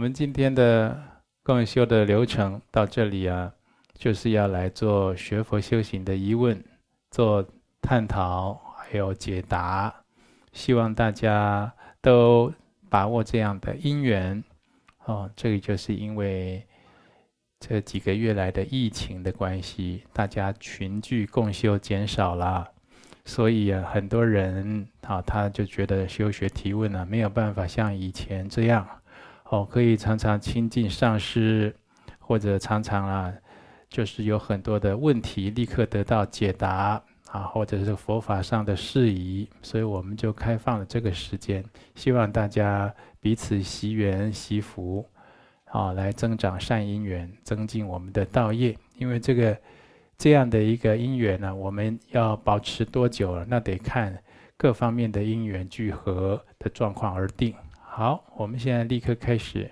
[0.00, 0.98] 我们今天的
[1.42, 3.52] 共修的流程到这里啊，
[3.92, 6.58] 就是要来做学佛修行的疑问，
[7.10, 7.46] 做
[7.82, 9.94] 探讨，还有解答。
[10.54, 12.50] 希望大家都
[12.88, 14.42] 把握这样的因缘。
[15.04, 16.66] 哦，这个就是因为
[17.58, 22.66] 这几个月来的疫情的关系，大家群聚共修减少了。
[23.26, 28.88] 所以啊，很多人啊，他就觉得修学提问啊，没有办法像以前这样，
[29.50, 31.74] 哦，可以常常亲近上师，
[32.18, 33.32] 或者常常啊，
[33.88, 45.04] 就是有很多的问题立刻得到解答啊，或者是佛法上的事宜，所以我们就开放了这个时间，希望大家彼此惜缘惜福，
[45.66, 49.56] 啊，来增长善因缘，增进我们的道业，因为这个。
[50.22, 53.42] 这样的一个因缘呢，我们要保持多久了？
[53.48, 54.14] 那得看
[54.54, 57.54] 各方面的因缘聚合的状况而定。
[57.92, 59.68] 好，我们现在立刻开始。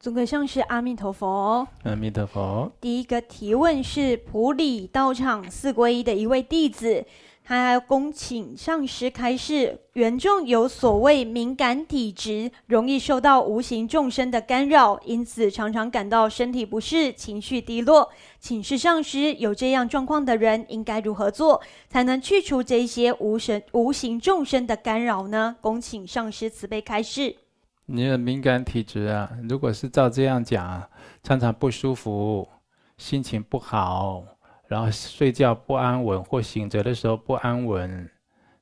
[0.00, 1.66] 尊贵上是阿弥陀佛。
[1.84, 2.72] 阿弥陀佛。
[2.80, 7.06] 第一个提问是普里道场四皈依的一位弟子。
[7.46, 18.10] 他还要恭请上师开示，缘众有所谓敏感体质，容易受到无形众生的干扰，因此常常感到身体不适、情绪低落。
[18.40, 25.56] 请示上师，有这样状况的人应该如何做，才能去除这些无神无形众生的干扰呢？
[25.60, 27.36] 恭请上师慈悲开示。
[27.84, 30.88] 你的敏感体质啊，如果是照这样讲，
[31.22, 32.48] 常常不舒服，
[32.96, 34.24] 心情不好。
[34.66, 38.10] 然后睡觉不安稳，或醒着的时候不安稳，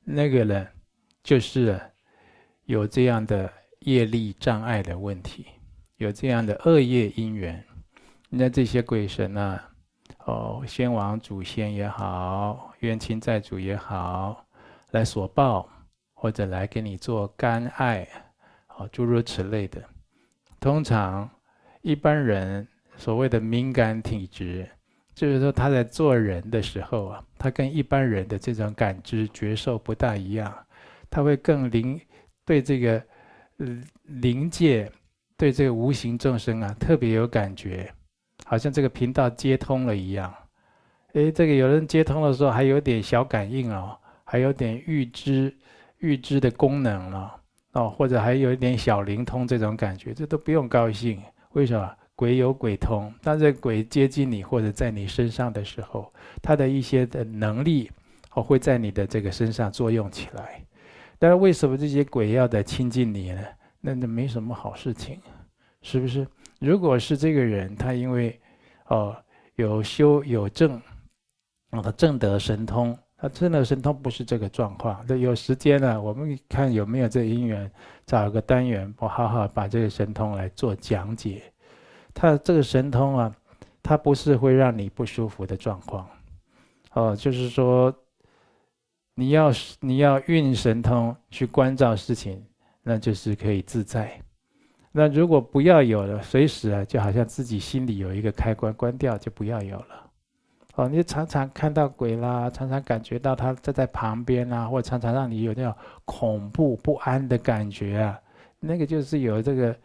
[0.03, 0.67] 那个呢，
[1.23, 1.79] 就是
[2.65, 5.45] 有这样的业力障碍的问题，
[5.95, 7.63] 有这样的恶业因缘。
[8.29, 9.69] 那这些鬼神啊，
[10.25, 14.45] 哦，先王祖先也好，冤亲债主也好，
[14.91, 15.69] 来索报，
[16.13, 18.07] 或者来给你做干碍，
[18.75, 19.81] 哦，诸如此类的。
[20.59, 21.29] 通常
[21.81, 22.67] 一般人
[22.97, 24.69] 所谓的敏感体质。
[25.15, 30.51] 就是说，他在做人的时候啊，他跟一般人的这种感知觉受不大一样，
[31.09, 31.99] 他会更灵，
[32.45, 33.01] 对这个
[34.03, 34.91] 灵界，
[35.37, 37.93] 对这个无形众生啊特别有感觉，
[38.45, 40.33] 好像这个频道接通了一样。
[41.13, 45.55] 诶，这个有人接通的时候还有点小感应哦，还有点预知
[45.99, 47.39] 预知的功能了
[47.73, 51.21] 哦，或者还有一点小灵通这种感觉，这都不用高兴，
[51.51, 51.95] 为什么？
[52.15, 57.89] 鬼有鬼通，当这鬼接近你或者在你身上的时候，他的一些的能力
[58.33, 60.63] 哦会在你的这个身上作用起来。
[61.17, 63.41] 但是为什么这些鬼要在亲近你呢？
[63.81, 65.19] 那那没什么好事情，
[65.81, 66.27] 是不是？
[66.59, 68.39] 如果是这个人，他因为
[68.87, 69.15] 哦
[69.55, 70.79] 有修有正，
[71.71, 75.03] 哦他正得神通，他正得神通不是这个状况。
[75.07, 77.71] 那有时间呢，我们看有没有这个因缘，
[78.05, 81.41] 找个单元，我好好把这个神通来做讲解。
[82.13, 83.35] 他这个神通啊，
[83.81, 86.07] 他不是会让你不舒服的状况，
[86.93, 87.93] 哦，就是说，
[89.15, 92.43] 你要你要运神通去关照事情，
[92.81, 94.11] 那就是可以自在。
[94.91, 100.11] 那如果不要有了，随时啊，就好像自己心里有一个开关，关掉就不要有了。
[100.75, 105.75] 哦，你常常看到鬼啦，常常感觉到他站在旁边啊，或常常让你有那种
[106.05, 108.19] 恐怖不安的感觉啊，
[108.59, 109.75] 那个就是有这个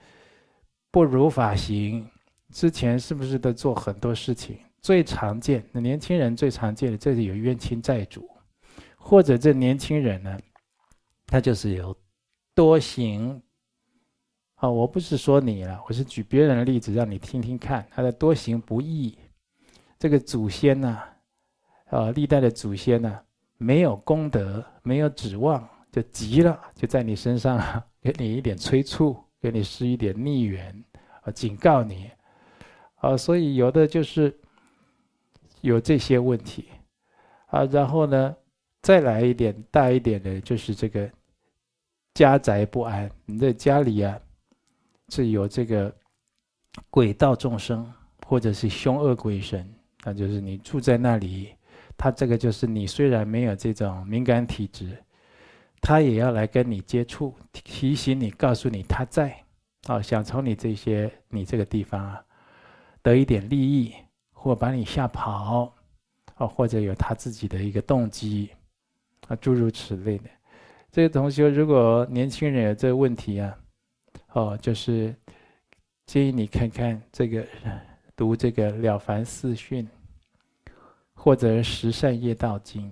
[0.91, 2.07] 不如法行。
[2.53, 4.59] 之前是不是都做很多事情？
[4.81, 8.29] 最常见的年轻人最常见的，这里有冤亲债主，
[8.97, 10.39] 或者这年轻人呢，
[11.27, 11.95] 他就是有
[12.55, 13.43] 多行。
[14.55, 19.17] 啊，我不是说你了，我是举别人的例子让你听听看，他的多行不义。
[19.99, 20.99] 这个祖先呢，
[21.91, 23.21] 啊，历代的祖先呢，
[23.57, 30.85] 没有功德，没有指望，就急了，就在你身上给你一点催促，给你施一点逆缘，
[31.23, 32.11] 啊，警告你。
[32.99, 34.37] 啊，所以有的就是
[35.61, 36.69] 有这些问题，
[37.47, 38.35] 啊，然后呢，
[38.83, 41.09] 再来一点大一点的，就是这个
[42.15, 43.09] 家宅不安。
[43.25, 44.19] 你在家里啊，
[45.11, 45.95] 是有这个
[46.91, 47.89] 鬼道众生，
[48.27, 49.69] 或者是凶恶鬼神，
[50.05, 51.55] 那就是你住在那里，
[51.97, 54.97] 他这个就是你虽然没有这种敏感体质，
[55.81, 59.45] 他也要来跟你接触，提醒你，告诉你他在，
[59.87, 62.25] 啊，想从你这些你这个地方啊。
[63.03, 63.95] 得一点利益，
[64.33, 65.75] 或把你吓跑，
[66.35, 68.51] 啊，或者有他自己的一个动机，
[69.27, 70.31] 啊，诸如此类的。
[70.91, 73.59] 这个同学，如果年轻人有这个问题啊，
[74.33, 75.15] 哦，就是
[76.07, 77.47] 建议你看看这个，
[78.17, 79.87] 读这个《了凡四训》，
[81.15, 82.91] 或者《十善业道经》，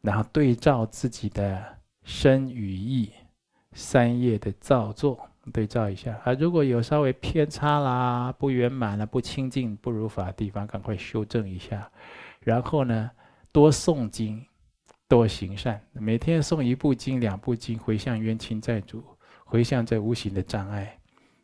[0.00, 1.62] 然后对照自己的
[2.02, 3.12] 身语意
[3.72, 11.90] 三业的造作，对照一下啊，如果有稍微偏差啦、不圆满啦、不清净、不如法的地方，赶快修正一下。
[12.40, 13.10] 然后呢，
[13.50, 14.44] 多诵经，
[15.08, 19.02] 多行善，每天诵一部经、两部经，回向冤亲债主，
[19.44, 20.96] 回向这无形的障碍，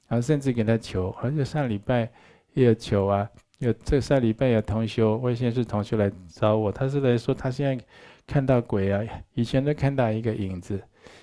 [0.06, 1.10] 然后甚至给他求。
[1.20, 2.08] 而且上礼拜
[2.54, 3.28] 也有求啊，
[3.58, 7.84] 有这上礼拜有同修，外县市同修来找我，他是来说他现在
[8.26, 9.02] 看到鬼啊，
[9.34, 10.80] 以前都看到一个影子。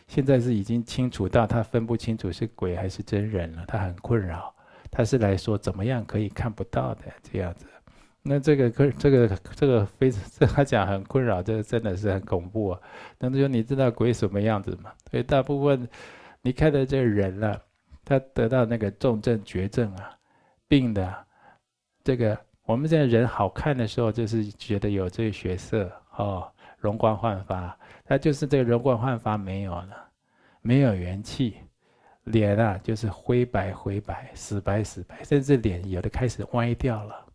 [0.07, 4.53] 现在是已经清楚到他分不清楚是鬼还是真人了，他很困扰。
[4.91, 7.65] 他是来说怎么样可以看不到的这样子。
[8.21, 10.09] 那这个可这个这个非
[10.39, 12.79] 这他讲很困扰，这个真的是很恐怖啊。
[13.19, 14.91] 那就说你知道鬼什么样子吗？
[15.11, 15.87] 所以大部分
[16.41, 17.61] 你看到这个人了，
[18.03, 20.09] 他得到那个重症绝症啊，
[20.67, 21.13] 病的
[22.03, 26.49] 这个我们现在人好看的时候，就是觉得有这个血色哦，
[26.85, 27.75] 容光焕发。
[28.07, 30.07] 他就是这个容光焕发没有了，
[30.61, 31.57] 没有元气，
[32.25, 37.25] 脸啊就是灰白灰白，死白死白，甚至脸有的开始歪掉了，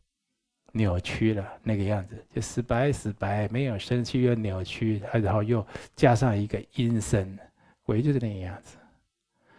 [0.70, 5.67] 扭曲了那个样子，就死白死白，没有生气又扭曲，然后又
[5.97, 7.37] 加上一个阴森，
[7.82, 8.76] 鬼就是那个样子，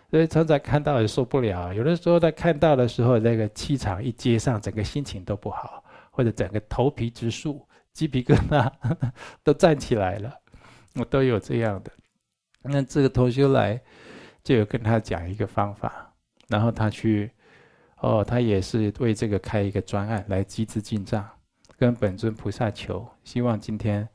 [0.10, 1.74] 所以常常看到也受不了。
[1.74, 8.72] 有的时候他看到的时候，那个气场一接上，整个心情都不好，或者整个头皮直竖，鸡皮疙瘩
[9.44, 10.34] 都站起来了。
[10.96, 11.92] 我都有这样的，
[12.64, 13.80] 那这个同修来，
[14.44, 16.14] 就有跟他讲一个方法，
[16.50, 17.32] 然后他去，
[18.00, 21.26] 哦，他也是为这个开一个专案来积资进账，
[21.78, 24.06] 跟本尊菩萨求，希望今天，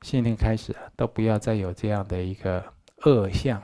[0.00, 2.64] 新年开始都不要再有这样的一个
[3.04, 3.62] 恶相，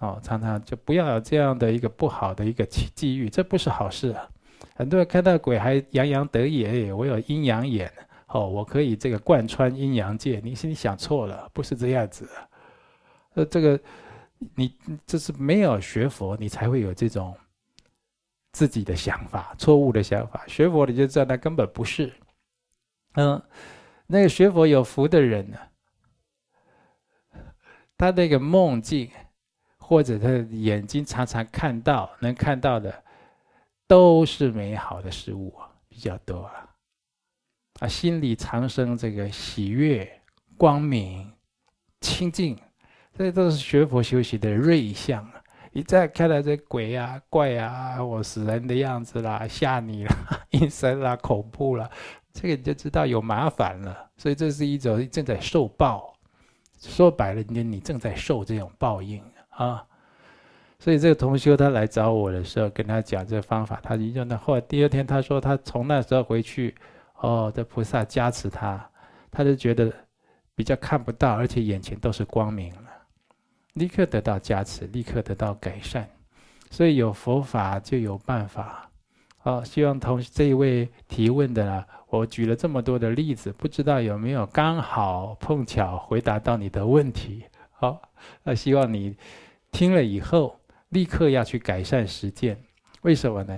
[0.00, 4.28] 哦，常常就不要有这样的一个不好的一个机遇，这不是好事啊。
[4.74, 7.88] 很多人看到鬼还洋洋得意，哎，我有阴阳眼。
[8.28, 12.28] 哦，我可以这个贯穿阴阳界，你是你想错了，不是这样子。
[13.34, 13.80] 呃，这个
[14.54, 14.76] 你
[15.06, 17.34] 这是没有学佛，你才会有这种
[18.52, 20.44] 自己的想法，错误的想法。
[20.46, 22.12] 学佛你就知道，那根本不是。
[23.14, 23.42] 嗯，
[24.06, 25.58] 那个学佛有福的人呢，
[27.96, 29.10] 他那个梦境
[29.78, 33.02] 或者他眼睛常常看到，能看到的
[33.86, 35.54] 都是美好的事物
[35.88, 36.67] 比较多啊。
[37.80, 40.20] 啊，心里常生这个喜悦、
[40.56, 41.32] 光明、
[42.00, 42.58] 清净，
[43.16, 45.34] 这都是学佛修习的瑞相啊！
[45.72, 50.12] 一再看到这鬼啊、怪啊，我死人的样子啦，吓你啦，
[50.50, 51.88] 阴森啦，恐怖啦，
[52.32, 54.10] 这个你就知道有麻烦了。
[54.16, 56.12] 所以这是一种正在受报，
[56.80, 59.86] 说白了，你你正在受这种报应啊！
[60.80, 66.74] 所以这个同修他来找我的时候，跟他讲这个方法，他一用那后来第二天他说他从那时候回去。
[67.20, 68.90] 哦，这菩萨加持他，
[69.30, 69.92] 他就觉得
[70.54, 72.90] 比较看不到，而且眼前都是光明了，
[73.74, 76.08] 立刻得到加持，立刻得到改善。
[76.70, 78.88] 所以有佛法就有办法。
[79.38, 87.44] 好，希望同这一位提问的啦，我举了这么多的例子，不知道有没有刚好碰巧回答到你的问题。
[87.70, 88.00] 好，
[88.42, 89.16] 那希望你
[89.72, 92.62] 听了以后立刻要去改善实践。
[93.02, 93.56] 为什么呢？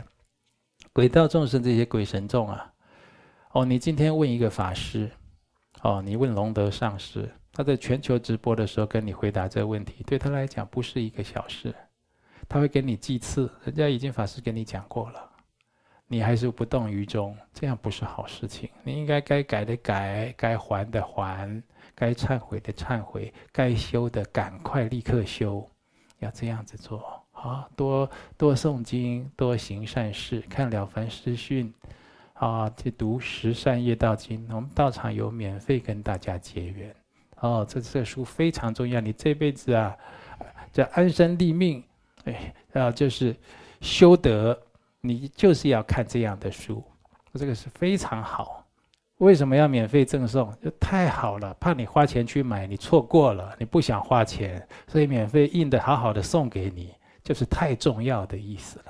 [0.93, 2.70] 鬼道众生这些鬼神众啊。
[3.53, 5.11] 哦，你今天问一个法师，
[5.83, 11.75] 哦，你问龙德上师，他在全球直播的时候跟你回答这个问题，对他来讲不是一个小事，
[12.49, 15.29] 他会给你记次，人家已经法师跟你讲过了，
[16.07, 18.71] 你还是不动于衷，这样不是好事情。
[18.85, 21.61] 你应该该改的改，该还的还，
[21.97, 25.69] 该忏悔的忏悔，该修的赶快立刻修，
[26.21, 27.21] 要这样子做。
[27.33, 31.75] 好，多多诵经，多行善事，看了凡四训。
[32.41, 36.95] 啊，去读《十善业道经》，我们道场有免费跟大家结缘。
[37.41, 39.95] 哦，这这书非常重要，你这辈子啊，
[40.73, 41.85] 这安身立命，
[42.25, 43.37] 哎，啊，就是
[43.83, 44.59] 修德，
[45.03, 46.83] 你就是要看这样的书，
[47.35, 48.67] 这个是非常好。
[49.19, 50.51] 为什么要免费赠送？
[50.63, 58.85] 就太好了，怕你花钱去买，你错过了，你不想花钱，所以免费印的好好的送给你，就是太重要的意思了。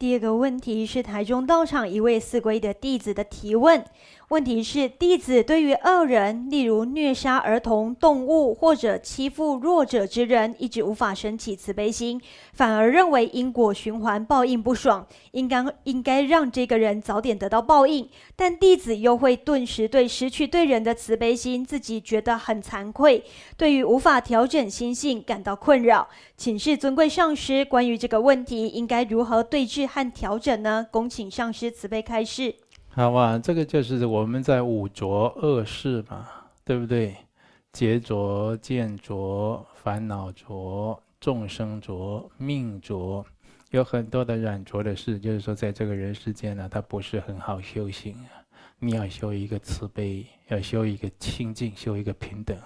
[0.00, 3.84] 第二个问题是台中道场一位四皈的弟子的提问。
[4.30, 12.20] 问题是：弟子对于恶人，例如虐杀儿童、动物或者欺负弱者之人，一直无法升起慈悲心，
[12.52, 18.08] 反而认为因果循环、报应不爽，应该应该让这个人早点得到报应。
[18.36, 23.24] 但弟子又会顿时对失去对人的慈悲心，自己觉得很惭愧，
[23.56, 26.06] 对于无法调整心性感到困扰。
[26.36, 30.86] 请示尊贵上师，关于这个问题应该如何对治和调整呢？
[30.92, 32.54] 恭请上师慈悲开示。
[32.92, 36.28] 好吧，这个就是我们在五浊恶世嘛，
[36.64, 37.16] 对不对？
[37.72, 43.24] 劫浊、见浊、烦恼浊、众生浊，命浊，
[43.70, 45.20] 有很多的染浊的事。
[45.20, 48.16] 就是说，在这个人世间呢，他不是很好修行。
[48.80, 52.58] 你要修一个慈悲，要修一个清净，修一个平等。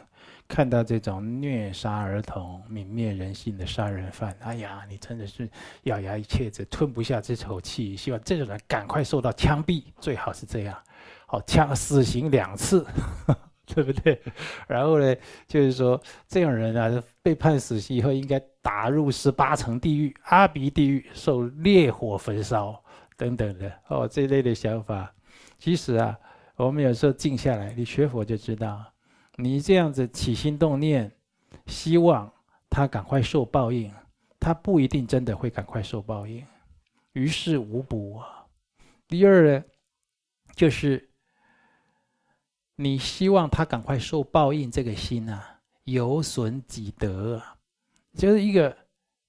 [0.46, 5.48] 看到这种虐杀儿童、泯灭人性的杀人犯，哎呀，你真的是
[5.84, 7.96] 咬牙切齿，吞不下这口气。
[7.96, 10.76] 希望这种人赶快受到枪毙，最好是这样。
[11.26, 12.86] 好，枪死刑两次，
[13.66, 14.20] 对不对？
[14.68, 15.16] 然后呢，
[15.48, 22.80] 就是说这种人啊，被判死刑以后，应该打入十八层地狱、阿鼻地狱，受烈火焚烧
[23.16, 23.72] 等等的。
[23.88, 25.10] 哦，这类的想法，
[25.58, 26.16] 其实啊，
[26.56, 28.84] 我们有时候静下来，你学佛就知道。
[29.36, 31.10] 你这样子起心动念，
[31.66, 32.32] 希望
[32.70, 33.92] 他赶快受报应，
[34.38, 36.44] 他不一定真的会赶快受报应，
[37.14, 38.46] 于事无补啊。
[39.08, 39.64] 第二呢，
[40.54, 41.10] 就是
[42.76, 47.42] 你希望他赶快受报应，这个心啊，有损己德，
[48.14, 48.76] 就是一个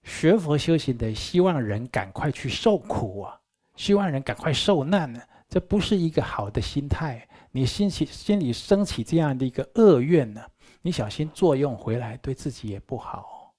[0.03, 3.39] 学佛修行的，希望人赶快去受苦啊，
[3.75, 5.19] 希望人赶快受难呢，
[5.49, 7.27] 这不是一个好的心态。
[7.55, 10.41] 你心起心里升起这样的一个恶愿呢，
[10.81, 13.53] 你小心作用回来，对自己也不好。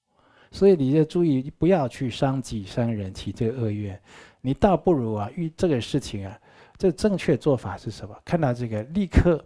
[0.50, 3.98] 所以你就注意不要去伤己伤人，起这个恶愿。
[4.42, 6.38] 你倒不如啊，遇这个事情啊，
[6.76, 8.14] 这正确做法是什么？
[8.22, 9.42] 看到这个，立刻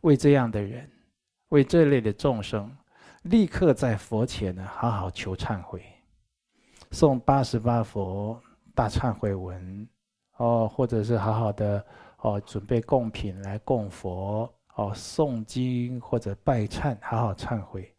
[0.00, 0.90] 为这样的人，
[1.50, 2.74] 为这类的众生，
[3.24, 5.84] 立刻在佛前呢，好好求忏悔，
[6.90, 8.40] 诵八十八佛
[8.74, 9.86] 大忏悔文，
[10.38, 11.84] 哦，或者是好好的。
[12.24, 17.94] 哦，准备供品来供佛，哦，诵经或者拜忏，好好忏悔，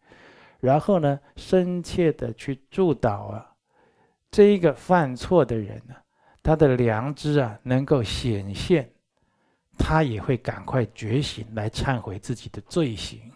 [0.60, 3.48] 然后呢，深切的去祝祷啊，
[4.32, 5.94] 这一个犯错的人呢，
[6.42, 8.92] 他的良知啊能够显现，
[9.78, 13.32] 他也会赶快觉醒来忏悔自己的罪行。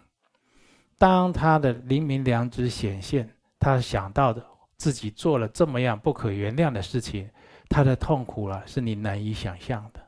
[0.98, 4.44] 当他的灵明良知显现，他想到的
[4.76, 7.30] 自己做了这么样不可原谅的事情，
[7.68, 9.99] 他的痛苦啊，是你难以想象的。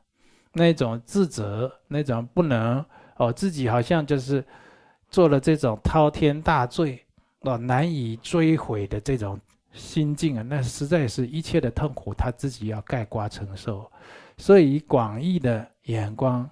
[0.53, 2.85] 那种自责，那种不能
[3.17, 4.45] 哦，自己好像就是
[5.09, 7.03] 做了这种滔天大罪
[7.39, 9.39] 哦，难以追悔的这种
[9.71, 13.91] 心境啊，那实在是一切的痛苦，他自己要盖瓜承受。
[14.37, 16.47] 所以以广义的眼光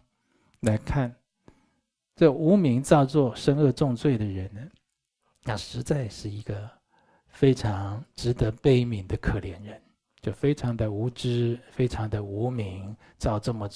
[0.61, 1.13] 来看，
[2.15, 4.61] 这无明造作生恶重罪的人呢，
[5.43, 6.67] 那实在是一个
[7.27, 9.79] 非常值得悲悯的可怜人，
[10.21, 13.69] 就非常的无知，非常的无明，造这么。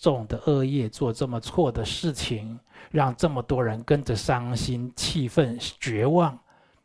[0.00, 2.58] 重的恶业，做这么错的事情，
[2.90, 6.38] 让这么多人跟着伤心、气愤、绝望。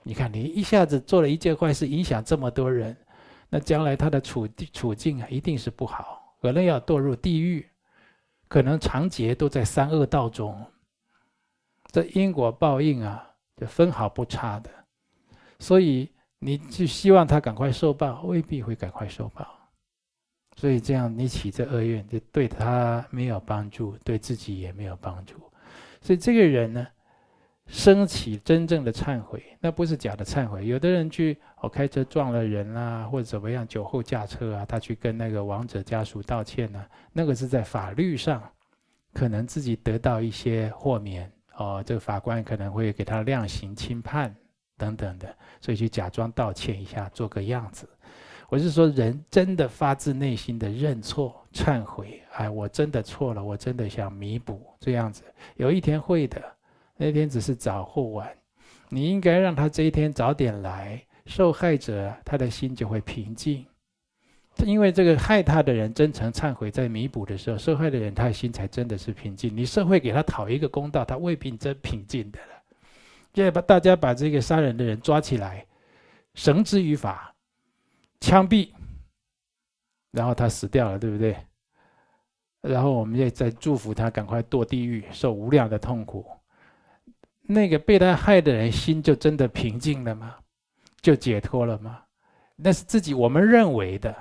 [0.03, 2.95] 你看，你一下子做了一件坏事，影响这么多人，
[3.49, 7.65] 那将来他的处处境，一定是不好，可能要堕入地狱，
[8.47, 10.65] 可能长劫都在三恶道中。
[11.91, 13.23] 这因果报应啊，
[13.57, 14.69] 就分毫不差的。
[15.59, 19.62] 所以，你就希望他赶快受报，未必会赶快受报。
[20.55, 25.35] 所以这样，你起这恶愿，就对他没有帮助，对自己也没有帮助。
[26.01, 26.87] 所以这个人呢，
[27.67, 30.67] 升起真正的忏悔，那不是假的忏悔。
[30.67, 38.43] 有的人去哦，开车撞了人啦、啊，或者怎么样，酒后驾车啊，他去跟那个亡者家属道歉呢、啊，那个是在法律上
[39.13, 44.35] 可能自己得到一些豁免哦，这个法官可能会给他量刑轻判
[44.77, 47.87] 等等的，所以去假装道歉一下，做个样子。
[48.53, 55.23] 我是说，人真的发自内心的认错、忏悔，哎，我真的错了，我真的想弥补，这样子，
[55.55, 56.39] 有一天会的，
[56.95, 58.29] 那天只是早或晚，
[58.89, 63.65] 你应该让他这一天早点来，受害者他的心就会平静，
[64.63, 69.51] 因为这个害他的人真诚忏悔，在弥补的时候，受害的人他的心才真的是平静。
[69.57, 72.53] 你社会给他讨一个公道，他未必真平静的了。
[73.33, 75.65] 现在把大家把这个杀人的人抓起来，
[76.35, 77.32] 绳之于法。
[78.23, 78.69] 枪毙，
[80.11, 81.35] 然后他死掉了，对不对？
[82.61, 86.25] 然后我们也在祝福他赶快堕地狱，受无量的痛苦。
[87.41, 90.37] 那个被他害的人心就真的平静了吗？
[91.01, 92.01] 就解脱了吗？
[92.55, 94.15] 那是自己我们认为的。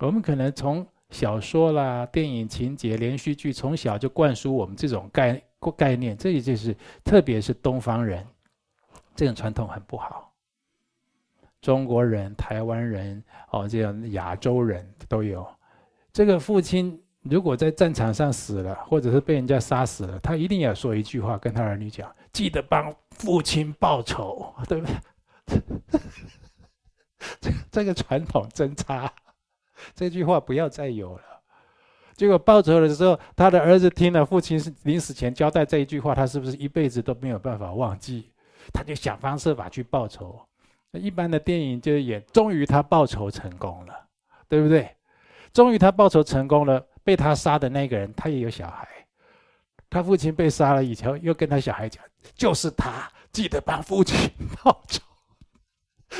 [0.00, 5.42] 我们可能从小说啦、电影情节、连续剧，从小就灌输我们这种概
[5.78, 6.14] 概念。
[6.14, 8.26] 这也就是，特别是东方人，
[9.16, 10.29] 这种传统很不好。
[11.60, 15.46] 中国人、台湾人哦，这样亚洲人都有。
[16.12, 24.94] 这个父亲如果在战场上死了，或者是被人家杀死了，他一定要说一句话，跟他儿女讲：记得帮父亲报仇，对不对？
[27.40, 29.12] 这 这个传统真差，
[29.94, 31.22] 这句话不要再有了。
[32.14, 38.32] 结果报仇的时候，他的儿子听了父亲临死前交代这一句话，他是不是一辈子都没有办法忘记？
[38.72, 40.40] 他就想方设法去报仇。
[40.92, 43.94] 一般的电影就是演，终于他报仇成功了，
[44.48, 44.88] 对不对？
[45.52, 48.88] 终于他报仇成功了，被他杀的那个人他也有小孩，
[49.88, 52.02] 他父亲被杀了以后，又跟他小孩讲，
[52.34, 54.30] 就是他，记得帮父亲
[54.62, 55.02] 报仇。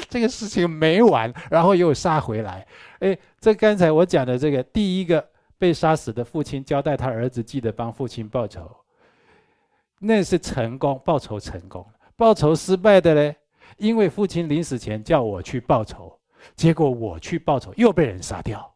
[0.08, 2.64] 这个事情没完，然后又杀回来。
[3.00, 8.70] 哎，这刚才我讲的这个第一个被杀死的父亲交代他儿子记得帮父亲报仇，
[9.98, 11.84] 那是成功，报仇成功。
[12.16, 13.36] 报仇失败的嘞，
[13.76, 16.18] 因为父亲临死前叫我去报仇，
[16.56, 18.74] 结果我去报仇又被人杀掉，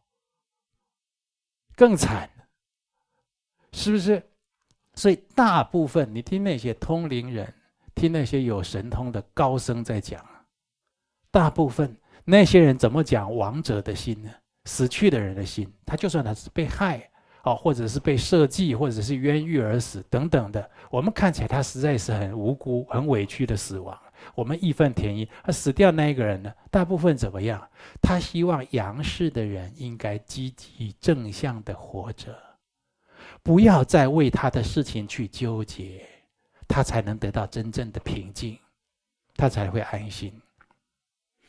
[1.75, 2.29] 更惨，
[3.71, 4.21] 是不是？
[4.95, 7.53] 所以大部分你听那些通灵人，
[7.93, 10.25] 听那些有神通的高僧在讲。
[11.31, 14.31] 大部分那些人怎么讲亡者的心呢？
[14.63, 17.07] 死去的人的心，他就算他是被害
[17.43, 23.99] 哦，或者是被设计，或者是冤狱而死等等的，我们看起来他实在是很无辜、很委屈的死亡，
[24.33, 25.27] 我们义愤填膺。
[25.43, 26.51] 而死掉那一个人呢？
[26.71, 27.69] 大部分怎么样？
[28.01, 32.35] 他希望阳世的人应该积极正向的活着，
[33.43, 36.05] 不要再为他的事情去纠结，
[36.67, 38.57] 他才能得到真正的平静，
[39.35, 40.33] 他才会安心。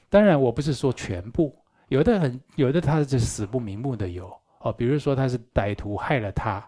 [0.08, 1.56] 当然，我不是说全部，
[1.88, 4.72] 有的很，有的他是死不瞑目的有哦。
[4.72, 6.64] 比如说他是歹徒害了他，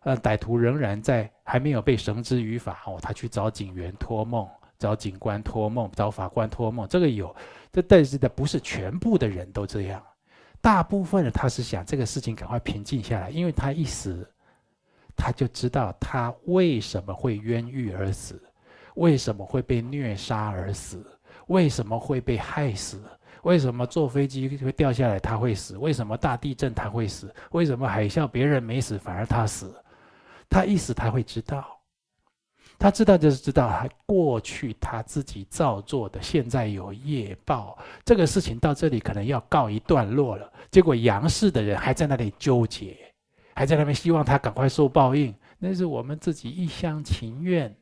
[0.00, 4.46] 呃，歹徒仍然在还没有被绳之于法哦，他去找警员托梦，
[4.78, 7.34] 找警官托梦，找法官托梦，这个有。
[7.72, 10.02] 这但是的不是全部的人都这样，
[10.60, 14.28] 大部分的他是想这个事情赶快平静下来，因为他一死，
[15.16, 18.42] 他就知道他为什么会冤狱而死，
[18.94, 21.04] 为什么会被虐杀而死。
[21.48, 23.02] 为什么会被害死？
[23.42, 25.78] 为什么坐飞机会掉下来他会死？
[25.78, 27.34] 为什么大地震他会死？
[27.52, 29.74] 为什么海啸别人没死反而他死？
[30.50, 31.77] 他一死他会知道，
[32.78, 40.52] 他知道就是知道他过去他自己造作的，现在有业报，这个事情到这里可能要告一段落了。
[40.70, 42.96] 结果杨氏的人还在那里纠结，
[43.54, 47.74] 还在那边希望他赶快受报应，那是我们自己一厢情愿，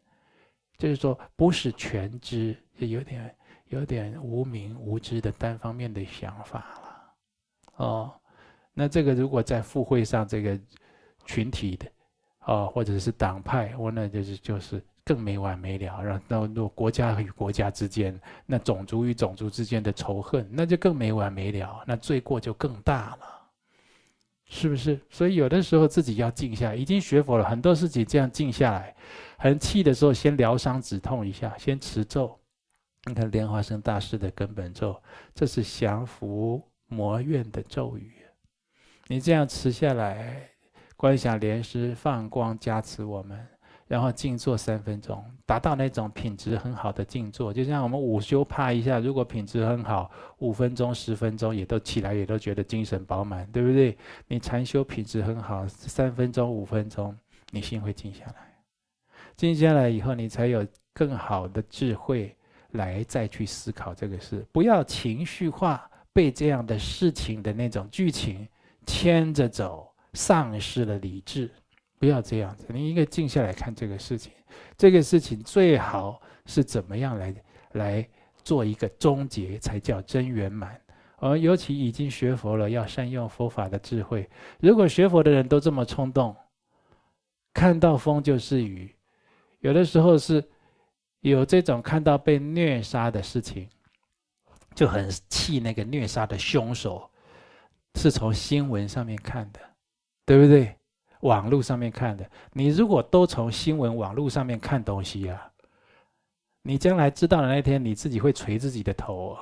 [0.79, 3.35] 就是说不是全知，就有点。
[3.71, 8.15] 有点无明无知的单方面的想法了，哦，
[8.73, 10.57] 那这个如果在附会上这个
[11.25, 11.91] 群体的，
[12.47, 16.03] 哦，或者是党派，我那就是就是更没完没了。
[16.03, 23.27] 然后那那国家与国家之间，那种族与种族之间的仇恨，那就更没完没了，那罪过就更大了，
[24.45, 24.99] 是不是？
[25.11, 28.95] 所以有的时候自己要静下来，已经学佛了很多事情，这样静下来，
[29.39, 32.39] 很气的时候，先疗伤止痛一下，先持咒。
[33.07, 35.01] 你看莲花生大师的根本咒，
[35.35, 38.13] 这是降伏魔怨的咒语。
[39.09, 40.49] 你这样持下来，
[40.97, 43.47] 观想莲师放光加持我们，
[43.87, 47.53] 然后静坐三分钟，达到那种品质很好的静坐。
[47.53, 53.97] 就像我们午休趴一下，如果品质很好，五分钟、十分钟也都起来，也都觉得精神饱满，对不对？
[54.27, 57.17] 你禅修品质很好，三分钟、五分钟，
[57.51, 58.35] 你心会静下来。
[59.37, 62.35] 静下来以后，你才有更好的智慧。
[62.73, 68.47] 来再去思考这个事，不要情绪化，被这样的事情的那种剧情
[68.85, 71.49] 牵着走，丧失了理智。
[71.99, 74.33] 不要这样子，你应该静下来看这个事情。
[74.77, 77.35] 这个事情最好是怎么样来
[77.73, 78.09] 来
[78.43, 80.81] 做一个终结，才叫真圆满。
[81.19, 84.29] 而尤其已经学佛了，要善用佛法的智慧。
[84.59, 86.35] 如果学佛的人都这么冲动，
[87.55, 88.97] 看到风就是雨，
[89.61, 90.43] 有的时候是。
[91.21, 93.69] 有这种看到被虐杀的事情，
[94.77, 97.11] 就很气那个虐杀的凶手，
[97.97, 99.59] 是从新闻上面看的，
[100.27, 100.77] 对不对？
[101.21, 102.31] 网络上面看的。
[102.53, 105.51] 你如果都从新闻、网络上面看东西啊，
[106.63, 109.39] 你将来知道的那天，你自己会捶自己的头，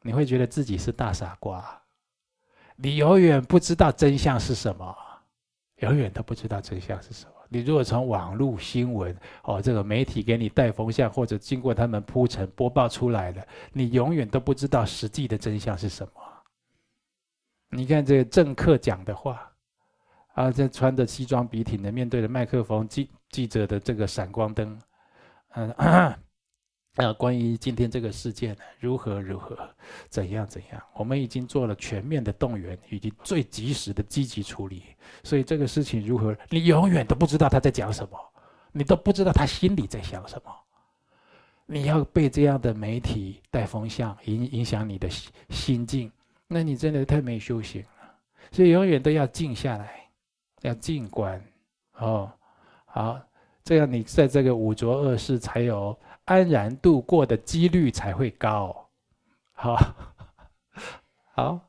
[0.00, 1.82] 你会觉得自己是大傻瓜，
[2.76, 4.96] 你永远不知道真相是什么，
[5.76, 7.32] 永远都不知道真相是什么。
[7.50, 16.12] 你如果从网络新闻哦，这个媒体给你带风向，或者经过他们铺陈播报出来的，你永远都不知道实际的真相是什么。
[17.68, 19.52] 你看这个政客讲的话，
[20.34, 24.78] 啊，这穿着西装笔挺的，面对着麦克风记记者的这个闪光灯，
[25.54, 25.70] 嗯。
[26.96, 29.58] 啊， 关于今天这个事件如何如何，
[30.08, 34.84] 怎样怎样，我们已经做了全面的动员，以及最及时的积极处理。
[35.24, 38.16] 所以这个事情如何，你永远都不知道他在讲什么，
[38.70, 40.52] 你都不知道他心里在想什么。
[41.66, 45.08] 你要被这样的媒体带风向，影影响你的
[45.50, 46.12] 心境，
[46.46, 48.14] 那你真的太没修行了。
[48.52, 50.03] 所以永远都要静下来，
[50.64, 51.40] 要静观
[51.98, 52.30] 哦。
[52.84, 53.18] 好，
[53.62, 55.96] 这样你在这个五浊恶世才有。
[56.26, 58.88] 安然度过的几率才会高，
[59.52, 59.76] 好，
[61.34, 61.60] 好。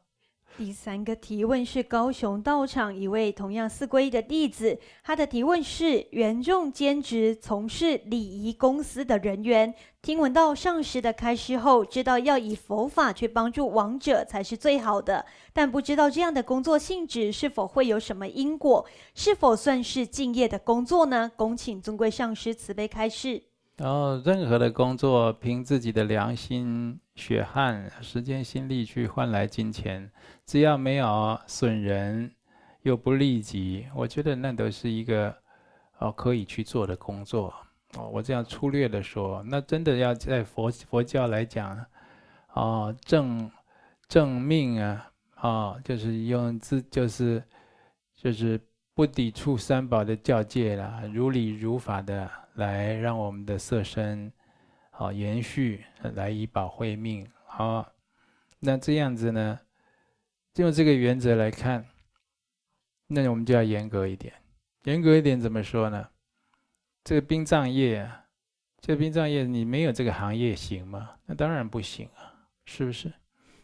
[0.58, 21.30] 第三个提问是高雄道场一位同样四皈依的弟子，他的提问是：原众兼职从事礼仪公司的人员，听闻到上师的开示后，知道要以佛法去帮助亡者才是最好的，但不知道这样的工作性质是否会有什么因果，是否算是敬业的工作呢？
[21.36, 23.44] 恭请尊贵上师慈悲开示。
[23.76, 30.12] 然后，任何的工作，凭自己的良心、血汗、时间、心力去换来金钱，
[30.46, 32.32] 只要没有损人，
[32.84, 35.36] 又不利己，我觉得那都是一个
[35.98, 37.54] 哦可以去做的工作。
[37.98, 41.86] 哦，我这样粗略的说，那真的要在佛佛教来讲，
[42.54, 43.50] 哦，正
[44.08, 47.44] 正命啊，哦，就是用自就是
[48.14, 48.60] 就是
[48.94, 52.30] 不抵触三宝的教戒啦，如理如法的。
[52.56, 54.32] 来让我们的色身
[54.98, 57.28] 好延续，来以保慧命。
[57.46, 57.86] 好，
[58.60, 59.60] 那这样子呢？
[60.54, 61.86] 就用这个原则来看，
[63.08, 64.34] 那我们就要严格一点。
[64.84, 66.08] 严格一点怎么说呢？
[67.04, 68.26] 这个殡葬业啊，
[68.80, 71.18] 这个殡葬业你没有这个行业行吗？
[71.26, 73.12] 那当然不行啊，是不是？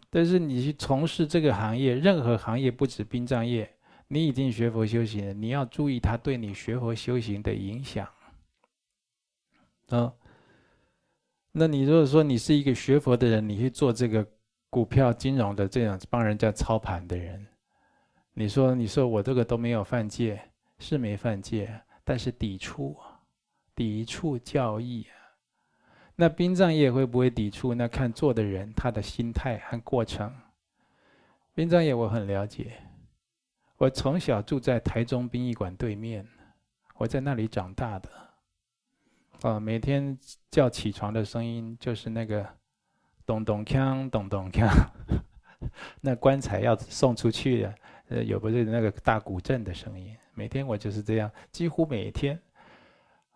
[0.10, 3.74] 但是你去从事这个行业，任何行业不止殡葬业，
[4.10, 8.06] 你已经学佛修行了，你要注意它对你学佛修行的影响。
[9.88, 10.14] 啊、哦，
[11.54, 14.26] 那你如果说你是一个学佛的人，你去做这个
[14.70, 17.46] 股票金融的这样帮人家操盘的人，
[18.34, 20.42] 你说你说我这个都没有犯戒，
[20.80, 22.96] 是没犯戒，但是抵触，
[23.76, 25.06] 抵触教义。
[26.16, 27.74] 那殡葬业会不会抵触？
[27.74, 30.34] 那看做的人他的心态和过程。
[31.54, 32.78] 殡葬业我很了解，
[33.76, 36.26] 我从小住在台中殡仪馆对面，
[36.96, 38.10] 我在那里长大的。
[39.42, 40.18] 啊，每天
[40.52, 42.48] 叫起床的声音就是那个
[43.26, 44.70] 咚咚锵，咚咚锵，
[46.00, 47.76] 那棺材要送出去的，
[48.10, 50.16] 呃，有不是那个大鼓阵的声音。
[50.36, 52.40] 每天我就是这样，几乎每天。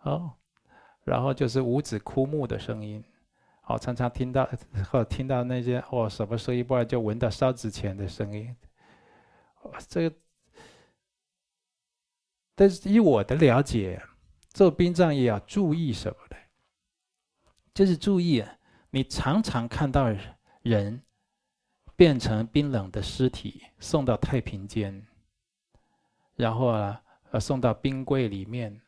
[0.04, 0.32] 哦，
[1.04, 3.04] 然后就是五指枯木的声音，
[3.66, 4.48] 哦，常常听到
[4.92, 8.56] 或听到那些哦什么声音，不然就闻到烧纸钱的声音。
[9.64, 10.16] 哦，这个，
[12.54, 14.00] 但是以我的了解。
[14.56, 16.38] 做殡葬业要注意什么呢？
[17.74, 18.58] 就是注意啊，
[18.90, 20.08] 你常常看到
[20.62, 21.02] 人
[21.98, 25.06] 变成冰冷的尸体送到太平间，
[26.38, 28.80] 然后啊，呃，送到冰柜里面，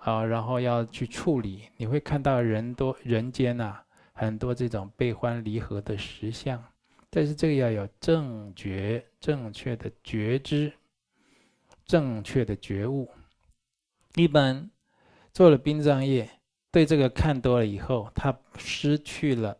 [0.00, 6.60] 啊，然后要去处理，你会看到人多人间啊很多这种悲欢离合的实相，
[7.08, 10.72] 但是这个要有正觉、正确的觉知、
[11.84, 13.08] 正确的觉悟，
[14.16, 14.68] 一般。
[15.34, 16.30] 做了殡葬业，
[16.70, 19.56] 对这个看多了以后，他失去了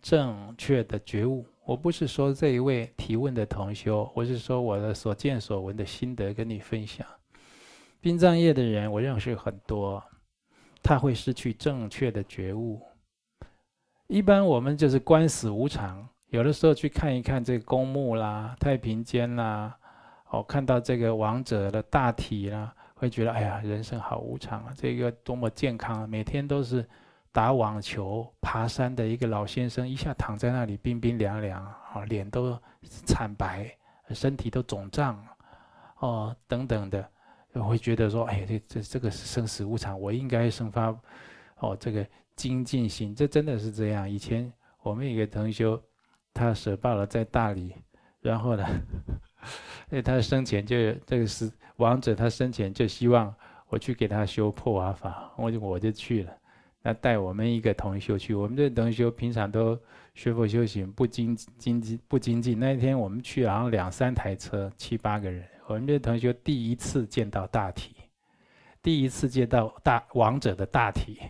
[0.00, 1.44] 正确的觉悟。
[1.66, 7.04] 我不是说这一位提问的同修，我是说我的所见所闻的心得跟你分享。
[8.00, 10.00] 殡葬业的人，我认识很多，
[10.84, 12.80] 他会失去正确的觉悟。
[14.06, 19.76] 一般我们就是观死无常，有的时候去看一看这个公墓啦、太平间啦，
[20.30, 22.72] 哦，看到这个亡者的大体啦。
[22.98, 24.74] 会觉得哎呀，人生好无常啊！
[24.76, 26.84] 这个多么健康啊，每天都是
[27.30, 32.60] 打网球、爬山的一个老先生，一下躺在那里冰冰凉凉啊，脸都
[33.06, 33.72] 惨白，
[34.10, 35.24] 身体都肿胀，
[36.00, 37.08] 哦，等等的，
[37.54, 40.86] 会觉得说，哎，这这这个是生死无常，我应该生发
[41.58, 44.10] 哦这个精进心，这真的是这样。
[44.10, 45.80] 以前我们一个同修，
[46.34, 47.76] 他舍报了在大理，
[48.20, 48.66] 然后呢，
[49.90, 51.50] 因为他生前就这个是。
[51.78, 53.32] 王者他生前就希望
[53.68, 56.32] 我去给他修破瓦法，我就我就去了。
[56.82, 59.78] 那带我们一个同修去，我们这同修平常都
[60.12, 62.58] 学佛修行，不精精进不精进。
[62.58, 65.46] 那一天我们去好像两三台车，七八个人。
[65.68, 67.94] 我们这同修第一次见到大体，
[68.82, 71.20] 第一次见到大王者的大体，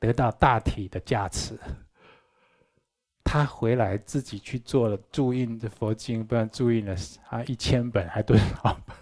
[0.00, 1.56] 得到大体的加持。
[3.32, 6.94] 他回来自己去做了注印的佛经，不然注印了
[7.30, 8.94] 啊一千本还多少本？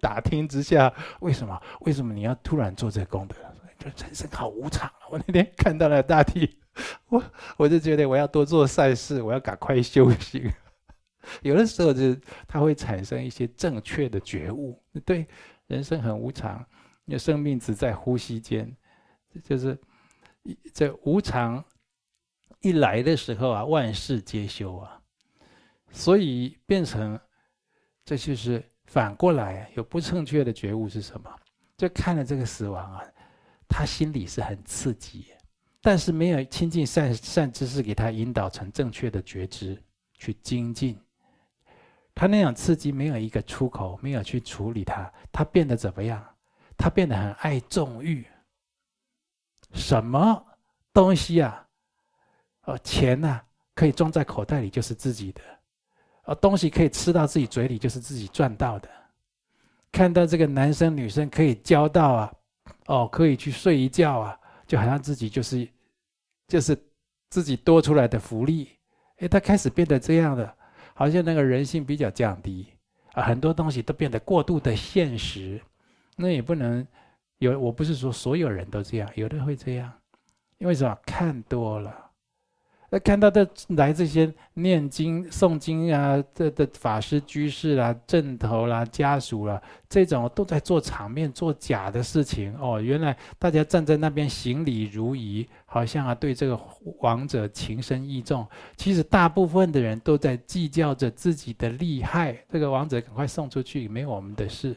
[0.00, 1.56] 打听之下，为什么？
[1.82, 3.36] 为什么你要突然做这个功德？
[3.78, 5.06] 说人生好无常啊。
[5.08, 6.58] 我那天看到了大体，
[7.10, 7.22] 我
[7.56, 10.50] 我就觉得我要多做善事，我要赶快修行。
[11.42, 12.16] 有的时候就
[12.48, 15.24] 他会产生一些正确的觉悟，对，
[15.68, 16.58] 人生很无常，
[17.04, 18.76] 因为生命只在呼吸间，
[19.44, 19.78] 就是
[20.74, 21.64] 这无常
[22.60, 25.00] 一来的时候啊，万事皆休啊，
[25.90, 27.18] 所以变成
[28.04, 28.64] 这就是。
[28.86, 31.32] 反过来，有不正确的觉悟是什么？
[31.76, 33.00] 就看了这个死亡啊，
[33.68, 35.26] 他心里是很刺激，
[35.80, 39.80] 但是没有亲近善善知识给他引导成正确的觉知，
[40.14, 41.00] 去精进。
[42.16, 46.26] 他那样刺激没有一个出口，没有去处理它，他变得怎么样？
[46.76, 48.26] 他变得很爱纵欲。
[49.72, 50.44] 什么
[50.92, 51.68] 东西啊？
[52.64, 53.40] 哦，钱呐、
[53.74, 55.40] 可以装在口袋里就是自己的；
[56.24, 58.88] 哦，东西可以吃到自己嘴里就是自己赚到的。
[59.92, 62.32] 看到这个男生女生可以交到啊，
[62.86, 65.68] 哦，可以去睡一觉啊，就好像自己就是，
[66.46, 66.76] 就是
[67.30, 68.68] 自己多出来的福利。
[69.16, 70.56] 哎，他开始变得这样的。
[70.92, 72.66] 好像那个人性比较降低
[73.14, 75.58] 啊，很多东西都变得过度的现实，
[76.14, 76.86] 那也不能
[77.38, 77.58] 有。
[77.58, 79.90] 我不是说所有人都这样，有的会这样，
[80.58, 80.94] 因为什么？
[81.06, 82.09] 看多了。
[82.92, 92.80] 那看到的来这些念经、诵经啊，这的法师、居士啦、正头啦、家属啦，这种都在做场面、做假的事情哦。
[92.80, 96.60] 原来大家站在那边行礼如仪，好像啊对这个
[96.98, 98.44] 王者情深意重。
[98.76, 104.76] 其实大部分的人都在计较着自己的利害，这个王者赶快送出去，没有我们的事。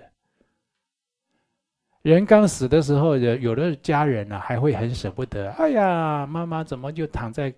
[2.04, 5.50] 人刚死的时候，有有的家人啊还会很舍不得。
[5.54, 7.52] 哎呀，妈妈怎么就躺在？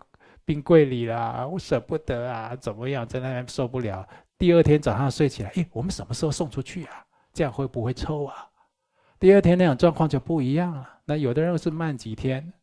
[0.46, 4.08] 冰柜里啦，我舍不得啊，怎么样，在那边受不了。
[4.38, 7.06] 第二天早上睡起来，诶，我们什么时候送出去啊？
[7.34, 8.48] 这样会不会臭啊？
[9.20, 10.90] 第二天那种状况就不一样了。
[11.06, 12.54] 那有的人是慢几天，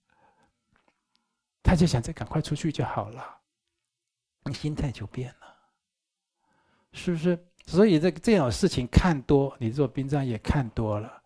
[1.63, 3.25] 他就想着赶快出去就好了，
[4.45, 5.55] 你心态就变了，
[6.93, 7.39] 是不是？
[7.67, 11.23] 所以这这种事情看多，你做殡葬业看多了，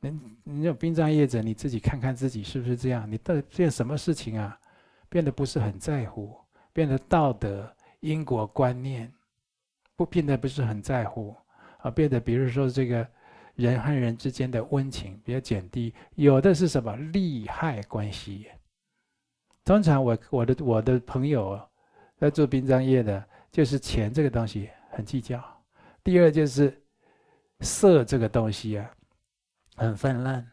[0.00, 0.10] 你
[0.44, 3.10] 你这种殡葬业者，你自己看看自己是不是这样？
[3.10, 4.59] 你到底这什么事情啊？
[5.10, 6.34] 变得不是很在乎，
[6.72, 9.12] 变得道德因果观念
[9.96, 11.36] 不变得不是很在乎
[11.80, 13.06] 啊，变得比如说这个
[13.56, 18.46] 人和人之间的温情比较减低，有的是什么利害关系。
[19.64, 21.60] 通常我我的我的朋友
[22.16, 25.42] 在做殡葬业的，就是钱这个东西很计较，
[26.02, 26.82] 第二就是
[27.60, 28.90] 色这个东西啊
[29.76, 30.50] 很泛滥。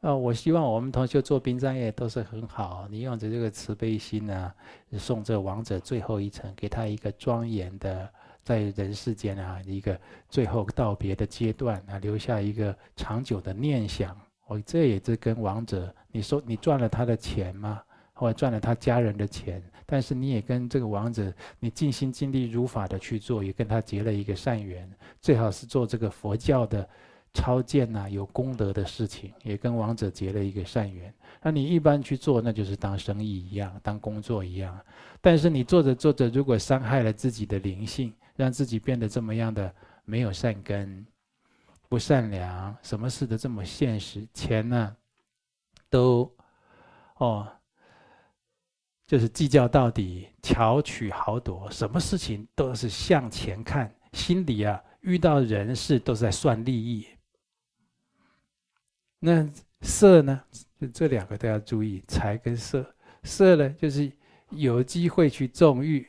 [0.00, 2.88] 呃，我希望我们同学做殡葬业都是很好。
[2.90, 4.50] 你用着这个慈悲心呢、
[4.92, 8.08] 送这亡者最后一程，给他一个庄严的
[8.42, 14.18] 在人世间啊一个最后道别的阶段啊，留下一个长久的念想。
[14.46, 17.82] 我这也是跟亡者，你说你赚了他的钱吗？
[18.14, 19.62] 或者赚了他家人的钱？
[19.84, 24.90] 但是你也跟这个亡者，你尽心尽力如法的去做，也跟他结了一个善缘。
[25.20, 26.88] 最好是做这个佛教的。
[27.32, 31.12] 超荐呐，有功德的事情，也跟王者结了一个善缘。
[31.42, 34.78] 那你一般去做，那就是当生意一样，当工作一样。
[35.20, 39.72] 但是你做着做着，如果伤害了自己的灵性，让自己变得这么样的
[40.04, 41.06] 没有善根、
[41.88, 44.96] 不善良，什么事都这么现实，钱呢，
[45.88, 46.30] 都
[47.18, 47.46] 哦，
[49.06, 57.06] 就是计较到底，巧取豪夺，什么事情都是向前看，心里啊，遇到人事都是在算利益。
[59.20, 59.46] 那
[59.82, 60.42] 色呢？
[60.80, 62.94] 就这两个都要注意，财跟色。
[63.22, 64.10] 色呢，就是
[64.48, 66.06] 有机会去纵欲，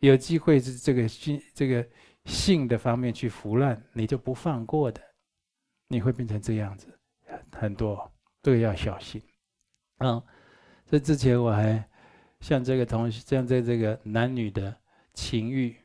[0.00, 1.86] 有机会是这个性这个
[2.24, 5.00] 性的方面去腐烂，你就不放过的，
[5.86, 6.88] 你会变成这样子。
[7.52, 9.22] 很多都要小心。
[9.98, 10.20] 嗯，
[10.84, 11.88] 这之前我还
[12.40, 14.76] 像这个同学，像在这个男女的
[15.14, 15.76] 情欲、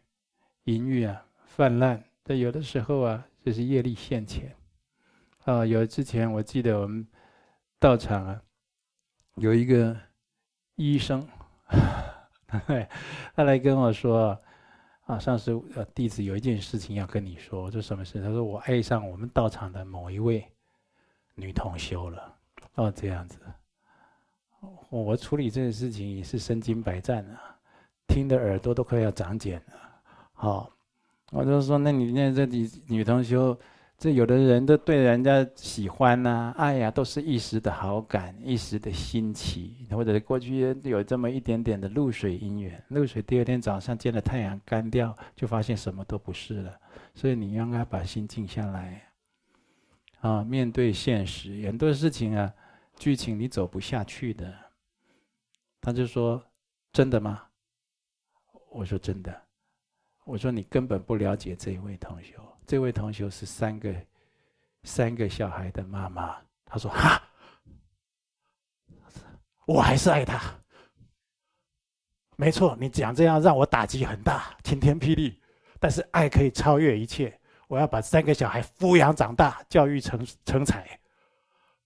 [0.63, 4.51] 淫欲啊泛滥，但有的时候啊，就是业力现前。
[5.47, 7.07] 啊，有之前我记得我们
[7.79, 8.41] 道场啊，
[9.35, 9.95] 有一个
[10.75, 11.25] 医生，
[13.33, 14.37] 他来跟我说，
[15.05, 18.21] 啊，上师呃弟子有一件事情要跟你说，这什么事？
[18.21, 20.45] 他说我爱上我们道场的某一位
[21.35, 22.35] 女同修了。
[22.75, 23.39] 哦，这样子，
[24.89, 27.55] 我处理这件事情也是身经百战啊，
[28.05, 30.01] 听的耳朵都快要长茧了。
[30.33, 30.69] 好，
[31.31, 33.57] 我就说，那你那这女女同修。
[33.97, 46.79] 这有的人都对人家喜欢呐、啊，哎呀，都是一时的好感，一时的新奇，或者过去有这么一点点的露水姻缘，露水第二天早上见了太阳干掉，就发现什么都不是了。
[47.15, 49.01] 所以你应该把心静下来，
[50.19, 52.53] 啊，面对现实，很多事情啊，
[52.97, 54.53] 剧情你走不下去的。
[55.81, 56.43] 他就说
[56.93, 57.41] ：“真的吗？”
[58.69, 59.41] 我说：“真的。”
[60.23, 62.35] 我说：“你根本不了解这一位同学。”
[62.67, 63.95] 这位同学是三个
[64.83, 66.35] 三个小孩的妈妈。
[66.65, 67.23] 她说：“哈，
[69.65, 70.39] 我还是爱他。
[72.35, 75.41] 没错，你讲这样让我打击很大，晴天霹雳。
[75.79, 77.39] 但是爱可以超越一切。
[77.67, 80.87] 我要把三个小孩抚养长大，教育成成才。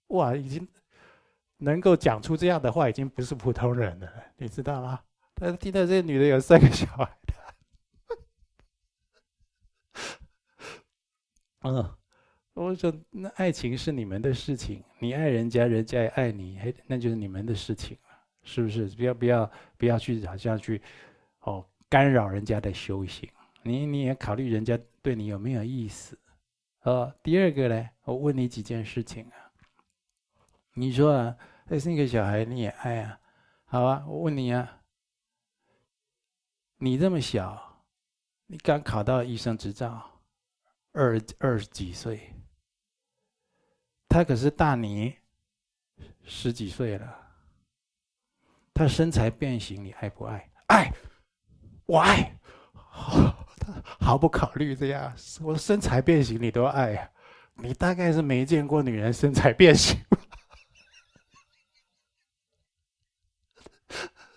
[0.08, 0.67] 哇，已经
[1.58, 5.00] 能够讲出这样的话，已经不是普通人了，你知道吗？
[5.36, 7.08] 但是听到这个女的有三个小孩
[11.62, 11.97] 嗯，
[12.54, 18.88] 我说那爱情是你们的事情，你爱人家，人家也爱你，嘿，那就是你们的事情了，是不是？
[18.89, 20.82] 不要不要不要去好像去
[21.41, 23.30] 哦干扰人家的修行，
[23.63, 26.17] 你你也考虑人家对你有没有意思。
[26.84, 29.36] 哦，第二个呢，我问你几件事情啊。
[30.74, 33.19] 你说啊，那个小孩，你也爱啊？
[33.65, 34.82] 好啊，我问你啊，
[36.78, 37.84] 你这么小，
[38.47, 40.11] 你刚考到医生执照，
[40.94, 42.36] 二二十几岁，
[44.10, 45.16] 他可是大你
[46.24, 47.18] 十几岁了，
[48.74, 50.52] 他身材变形，你爱不爱？
[50.68, 50.92] 爱，
[51.86, 52.38] 我爱。
[53.60, 57.12] 他 毫不考虑这样，我身材变形你都爱？
[57.56, 59.98] 你大概是没见过女人身材变形。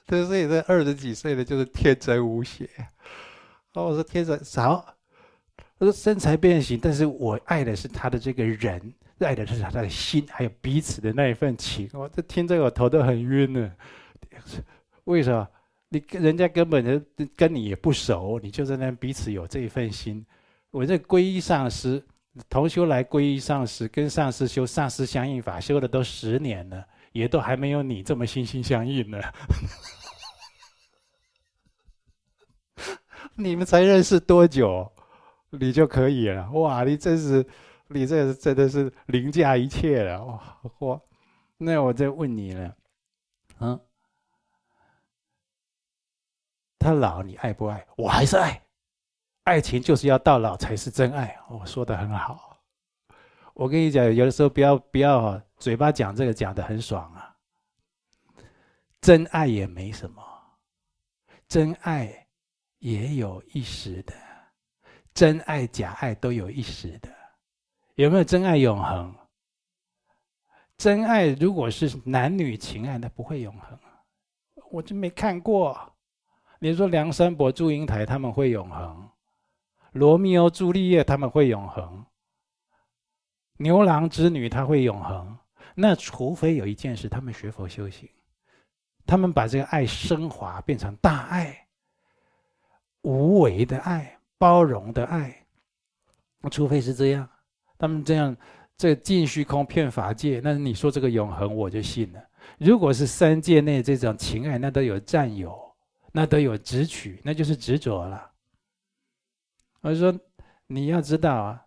[0.06, 2.68] 对，所以这二十几岁的就是天真无邪。
[3.72, 4.96] 哦，我说天真少，
[5.84, 8.80] 我说身材变形，但是我爱的是他的这个人，
[9.18, 11.90] 爱的是他的心，还有彼此的那一份情。
[11.92, 13.70] 我这听这个我头都很晕呢。
[15.04, 15.46] 为什么？
[15.90, 16.98] 你跟人家根本就
[17.36, 20.24] 跟你也不熟，你就在那彼此有这一份心。
[20.70, 22.02] 我这皈依上师，
[22.48, 29.20] 同修来皈依上师，跟上师修上师相应法，修了都十年了，也都还没有你这么心心相印呢。
[33.36, 34.90] 你们才认识多久，
[35.58, 36.50] 你就可以了？
[36.52, 37.46] 哇，你真是，
[37.88, 40.58] 你这真的是凌驾一切了哇！
[40.78, 41.08] 我，
[41.58, 42.76] 那我再问你了，
[43.60, 43.80] 嗯？
[46.78, 47.86] 他老，你爱不爱？
[47.96, 48.62] 我还是爱。
[49.44, 51.38] 爱情就是要到老才是真爱。
[51.48, 52.58] 我说的很好。
[53.54, 57.36] 我跟你讲，有的时候不要不要嘴巴讲这个讲的很爽啊。
[59.00, 60.22] 真爱也没什么，
[61.46, 62.26] 真爱
[62.78, 64.14] 也有一时的，
[65.14, 67.08] 真爱假爱都有一时的。
[67.94, 69.14] 有没有真爱永恒？
[70.76, 73.78] 真爱如果是男女情爱，那不会永恒。
[74.70, 75.92] 我就没看过。
[76.58, 79.08] 你说梁山伯、祝英台他们会永恒，
[79.92, 82.04] 罗密欧、朱丽叶他们会永恒，
[83.58, 85.38] 牛郎织女他会永恒，
[85.74, 88.08] 那除非有一件事，他们学佛修行，
[89.04, 91.68] 他们把这个爱升华变成大爱、
[93.02, 95.46] 无为的爱、包容的爱，
[96.50, 97.28] 除非是这样，
[97.78, 98.36] 他们这样
[98.76, 102.22] 这尽虚空遍法界，那你说这个永恒我就信了。
[102.58, 105.62] 如果是三界内这种情爱，那都有占有。
[106.16, 108.30] 那都有执取，那就是执着了。
[109.80, 110.16] 我说，
[110.68, 111.66] 你要知道啊，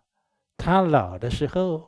[0.56, 1.86] 他老的时候，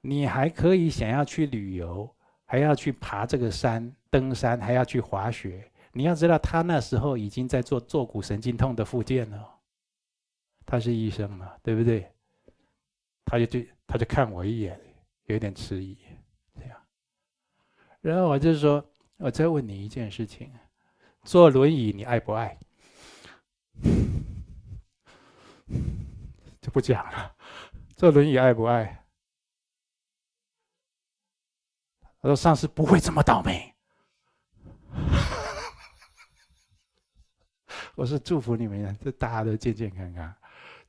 [0.00, 2.12] 你还可以想要去旅游，
[2.44, 5.70] 还要去爬这个山、登山，还要去滑雪。
[5.98, 9.58] 你要知道，他那时候已经在做坐骨神经痛的复健了。
[10.64, 12.08] 他是医生嘛，对不对？
[13.24, 14.80] 他就对，他就看我一眼，
[15.24, 15.98] 有点迟疑，
[16.54, 16.80] 这样。
[18.00, 20.48] 然后我就说，我再问你一件事情。
[21.24, 22.56] 坐轮椅你爱不爱？
[26.62, 27.34] 就不讲了。
[27.96, 29.04] 坐轮椅爱不爱？
[32.22, 33.74] 他说上司不会这么倒霉。
[37.98, 40.32] 我是祝福你们，这大家都健健康康。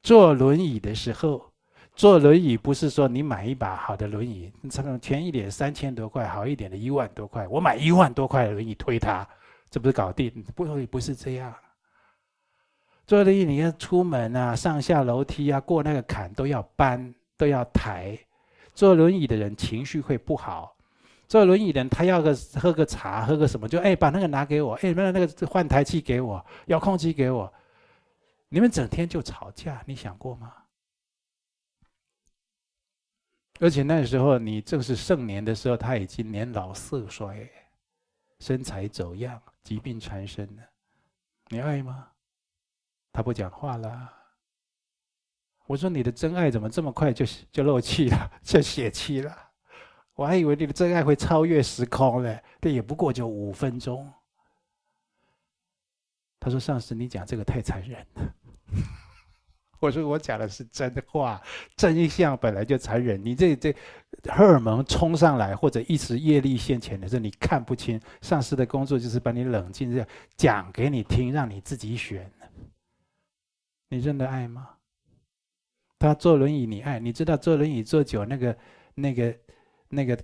[0.04, 1.52] 坐轮椅的时候，
[1.96, 9.28] 坐轮椅不是说你买一把好的轮椅，这种便宜点三千多块，好一点的一万多块，我买一万多块的轮椅推它。
[9.72, 10.32] 这不是搞定？
[10.54, 11.52] 不会不是这样。
[13.08, 18.16] 坐轮椅，你要出门啊，上下楼梯啊，过那个坎都要搬，都要抬。
[18.76, 20.76] 坐轮椅的人情绪会不好。
[21.30, 27.54] 坐轮椅的人，他要个喝个茶，喝个什么，就哎，把那个拿给我，哎，把那个换台器给我，遥控器给我。
[28.50, 30.52] 你们整天就吵架，你想过吗？
[33.60, 37.48] 而且那时候你正是盛年的时候，他已经年老色衰，
[38.40, 39.42] 身材走样。
[39.62, 40.64] 疾病缠身了，
[41.50, 42.08] 你爱吗？
[43.12, 44.12] 他不讲话了。
[45.68, 49.49] 我说你的真爱怎么这么快就就漏气了，就泄气了？
[50.20, 54.06] 我还以为你的真爱会超越时空呢，这也不过就五分钟。
[56.42, 58.36] 他说：“上师，你讲这个太残忍了。
[59.80, 61.42] ”我说我讲的是真话，
[61.78, 63.24] 真相本来就残忍。
[63.24, 63.74] 你这这
[64.26, 67.98] 荷尔蒙冲上来，或者一时业力现前的时候，你看不清。
[68.22, 72.30] 上师的工作就是把你冷静，这样讲给你听，让你自己选。
[73.88, 74.72] 你真的爱吗？
[75.98, 77.00] 他坐轮椅，你爱？
[77.00, 78.58] 你知道坐轮椅坐久，那个
[78.96, 79.34] 那个
[79.90, 80.18] 那个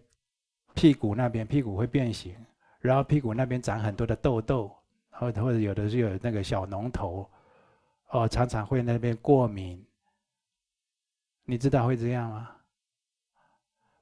[0.73, 2.33] 屁股那边屁股会变形，
[2.79, 4.73] 然后屁股那边长很多的痘痘，
[5.09, 7.29] 或或者有的是有那个小脓头，
[8.09, 9.85] 哦，常常会那边过敏。
[11.45, 12.49] 你知道会这样吗？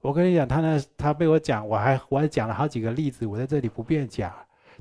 [0.02, 4.34] 我跟你讲，他那他被我讲，我还我还讲了好几个例子，我在这里不便讲。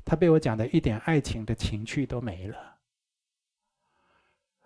[0.03, 2.57] 他被我讲的一点爱情的情趣都没了。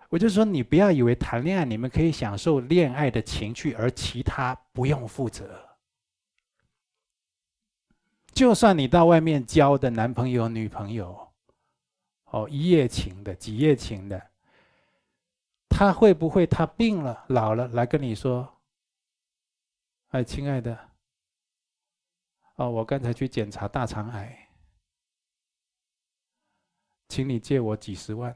[0.10, 5.67] 我就说，你不要以为谈恋爱你们可以享受恋爱的情趣，而其他不用负责。
[8.38, 11.34] 就算你到外面交的男朋友、女朋友，
[12.26, 14.30] 哦，一夜情的、几夜情的。
[15.68, 18.48] 他会不会他病了老了来跟你说
[20.14, 20.78] ：“哎，亲爱的，
[22.58, 24.48] 哦，我刚才去检查大肠癌，
[27.10, 28.36] 请你借我几十万。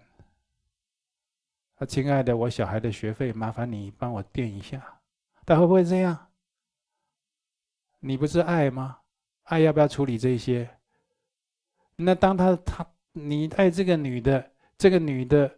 [1.75, 4.99] 啊，亲爱的，我小孩的学费麻烦你帮我垫一下。”
[5.45, 6.31] 他会不会这样？
[7.99, 9.00] 你不是爱吗？
[9.43, 10.69] 爱要不要处理这些？
[11.95, 15.57] 那当他他你爱这个女的，这个女的。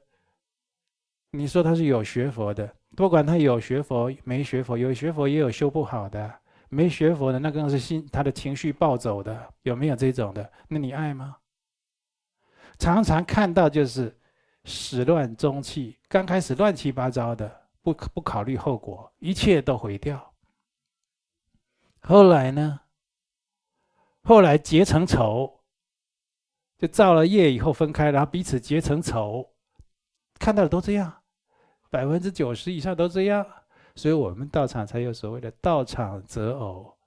[1.35, 6.31] 你说他是有学佛的，不管他有学佛没学佛，有学佛也有修不好的，
[6.69, 10.51] 没学佛的那更是心他的情绪暴走的，有没有这种的？
[10.67, 11.37] 那你爱吗？
[12.77, 14.15] 常常看到就是
[14.63, 20.35] 始乱终弃，刚开始乱七八糟的，不不考虑后果，一切都毁掉。
[22.01, 22.81] 后来呢？
[24.23, 25.61] 后来结成仇，
[26.77, 29.53] 就造了业以后分开，然后彼此结成仇，
[30.39, 31.13] 看到的都这样。
[31.89, 33.45] 百分之九十以上都这样，
[33.95, 36.97] 所以我们道场才有所谓的“道场择偶，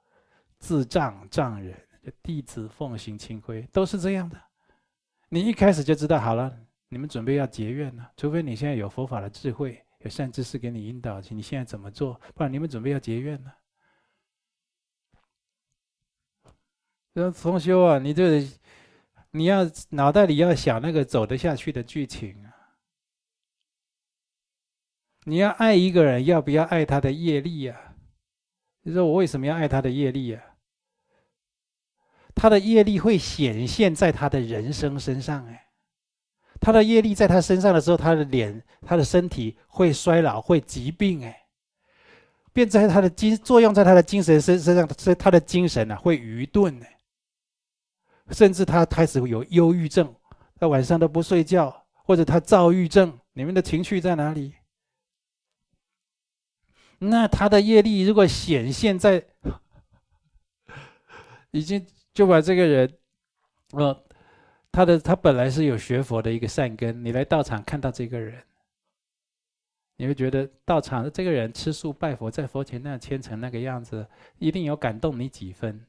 [0.58, 1.76] 自障障人”，
[2.22, 4.40] 弟子奉行清规，都是这样的。
[5.28, 6.56] 你一开始就知道好了，
[6.88, 12.20] 你们准备要结怨了，除非你现在有佛法的智慧，有善知识给你引导，你现在怎么做？
[12.34, 13.52] 不然你们准备要结怨了。
[17.16, 18.46] 这重修啊，你这
[19.30, 22.52] 你要脑袋里要想那个走得下去的剧情啊。
[25.24, 27.94] 你要爱一个人，要不要爱他的业力呀？
[28.82, 30.44] 你说我为什么要爱他的业力呀？
[32.34, 35.68] 他的业力会显现在他的人生身上，哎，
[36.60, 41.46] 他的业力在他身上的时候，他的脸、他的身体会衰老、会疾病，哎，
[42.52, 46.95] 变在他的精作用在他的精神身身上，所以他的精神啊会愚钝，哎，
[48.30, 50.14] 甚至他开始有忧郁症，
[50.58, 53.18] 他晚上都不睡觉，或者他躁郁症。
[53.32, 54.54] 你们的情绪在哪里？
[56.98, 59.22] 那他的业力如果显现在，
[61.52, 62.98] 已经就把这个人，
[63.72, 64.04] 呃，
[64.72, 68.42] 他的他本来是有学佛的一个善根，你来道场看到这个人，
[69.98, 74.08] 你会觉得道场的这个人吃素拜佛，在佛前那样虔诚那个样子，
[74.38, 75.86] 一定有感动你几分，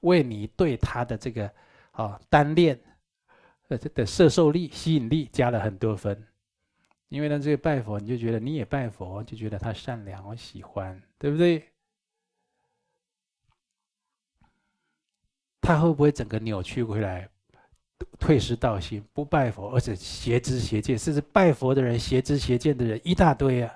[0.00, 1.50] 为你对他的这个
[1.94, 2.78] 啊单恋，
[3.68, 6.24] 呃这的摄受力、吸引力加了很多分。
[7.08, 11.62] 因为呢，这个拜佛，你就觉得你也拜佛，就觉得他善良，我喜欢，对不对？
[15.60, 17.28] 他会不会整个扭曲回来，
[18.18, 23.72] 退失道心，不拜佛，而且邪知邪见，甚至拜佛的人邪知邪见的人一大堆啊！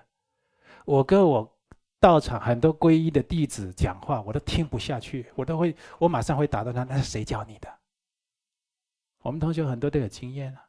[0.85, 1.57] 我跟我
[2.01, 7.78] 道场很多皈依的弟子讲话，我都听不下去，我都会，我马上会打断他，那是谁教你的？
[9.23, 10.65] 我们同学很多都有经验啊。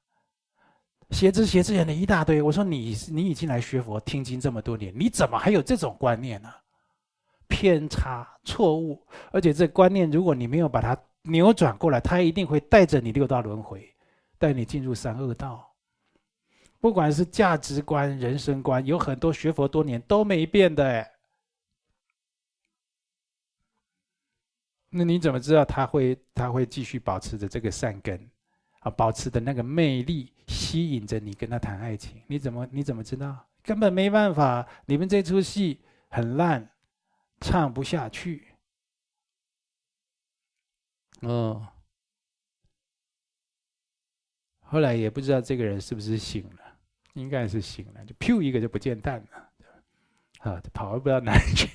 [1.12, 2.42] 邪知邪见人的一大堆。
[2.42, 6.54] 我说你，你已经来学佛听经这么多年，你怎么还有这种观念呢？
[7.48, 13.92] 偏差、错误，而且这观念，如果你没有把它扭转过来，它一定会带着你六道轮回，
[14.38, 15.68] 带你进入三恶道。
[16.80, 21.12] 不管是价值观、人生观，有很多学佛多年都没变的哎。
[24.92, 28.30] 那你怎么知道他会他会继续保持着这个善根？
[28.80, 33.46] 啊，保持的那个魅力吸引着你跟他谈爱情，你怎么你怎么知道？
[33.62, 36.70] 根本没办法，你们这出戏很烂，
[37.42, 38.48] 唱不下去。
[41.22, 41.68] 哦，
[44.62, 46.78] 后来也不知道这个人是不是醒了，
[47.14, 49.52] 应该是醒了，就噗一个就不见蛋了，
[50.52, 51.70] 啊，跑不到哪里去，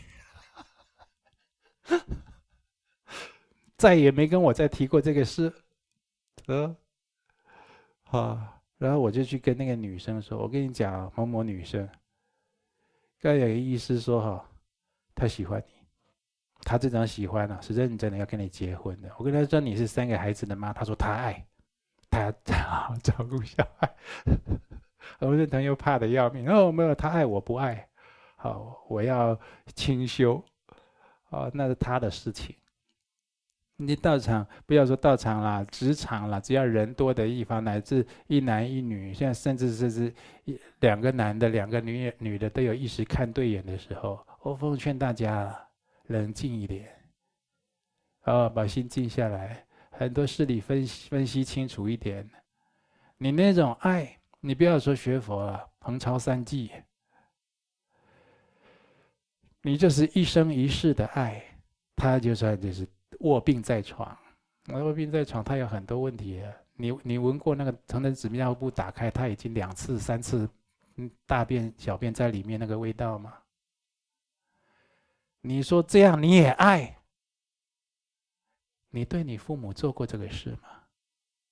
[3.77, 5.53] 再也没跟我再提过这个事，
[6.47, 6.75] 呃。
[8.19, 11.89] 啊，然后我就去跟那个女生说：“我跟你讲，某某女生，
[13.21, 14.49] 刚有个意思说哈，
[15.15, 15.73] 她喜欢你，
[16.62, 19.11] 她这种喜欢呢、啊、是认真的要跟你结婚的。
[19.19, 21.45] 我跟她说你是三个孩子的妈，她说她爱，
[22.11, 22.33] 她要
[23.03, 23.95] 照顾小孩。
[25.21, 27.89] 我认同又怕的要命，哦，没有，她爱我不爱，
[28.37, 29.39] 好，我要
[29.75, 30.43] 清修，
[31.31, 32.55] 哦，那是她的事情。
[33.87, 40.14] 你道场不要说道场啦，职场啦，只要人多的地方，乃至一男一女，现在甚至是是
[40.45, 45.55] 一两个男的、两个女女的都有意识看对眼的时候，我奉劝大家
[46.07, 46.89] 冷静一点，
[48.22, 52.28] 啊，把心静下来，很多事理分析分析清楚一点。
[53.18, 56.70] 你那种爱，你不要说学佛了，横超三季，
[59.62, 61.43] 你就是一生一世的爱，
[61.97, 62.89] 他就算就是。
[63.25, 64.16] 卧病在床，
[64.68, 66.43] 卧病在床，他有很多问题。
[66.75, 70.49] 你你闻过那个成人纸尿布打开，他已经两次三次，
[70.97, 73.33] 嗯大便小便在里面那个味道吗？
[75.41, 76.97] 你说这样你也爱？
[78.91, 80.68] 你对你父母做过这个事吗？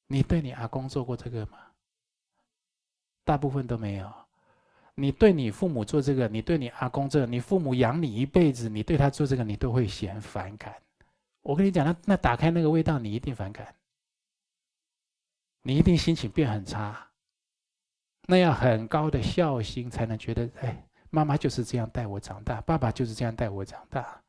[0.07, 1.59] 你对你阿公做过这个吗？
[3.25, 4.13] 大部分都没有。
[4.95, 10.75] 你对你父母做这个，你对你阿公这个，你父母养你一辈子，你对他做这个，你都会嫌反感。
[11.43, 13.75] 我跟你讲，那那打开那个味道，你一定反感，
[15.63, 17.09] 你一定心情变很差。
[18.29, 24.23] 那要很高的孝心才能觉得，哎，妈妈就是这样带我长大，爸爸就是这样带我长大，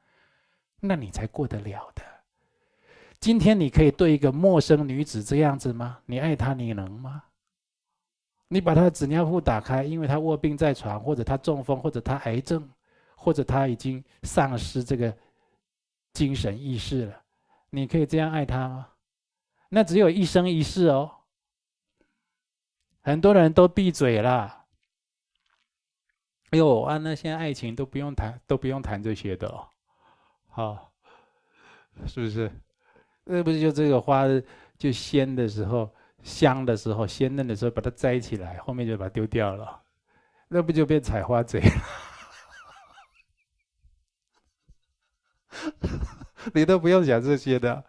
[0.80, 2.02] 那你才过得了的。
[3.20, 6.00] 今天你可以对一个陌生女子这样子吗？
[6.08, 7.24] 你爱她，你能吗？
[8.48, 12.68] 你把她的纸尿裤打开，因为她卧病在床，或者她中风，或者她癌症，
[13.16, 15.16] 或者她已经丧失这个。
[16.14, 17.24] 精神意识了，
[17.72, 18.90] 你可以这样爱他吗？
[19.70, 21.12] 那只有一生一世哦。
[23.02, 24.66] 很多人都闭嘴了。
[26.52, 29.68] 哎呦啊，那现在爱情都不用谈，都不用谈这些的哦。
[30.50, 30.94] 好，
[32.06, 32.52] 是不是？
[33.24, 34.26] 那不是就这个花
[34.78, 35.92] 就鲜的时候、
[36.22, 39.82] 香的时候、鲜嫩的时候，把它摘起来，后面就把它丢掉了，
[40.48, 41.72] 那不就变采花贼了？
[46.54, 47.84] 你都不用讲这些的，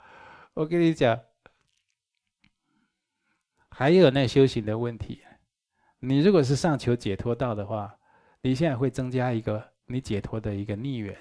[0.55, 1.21] 我跟你讲，
[3.69, 5.23] 还有那修行的问题。
[6.01, 7.99] 你如果是上求解脱道的话，
[8.43, 11.17] 你现在会增加一个你解脱的一个逆缘。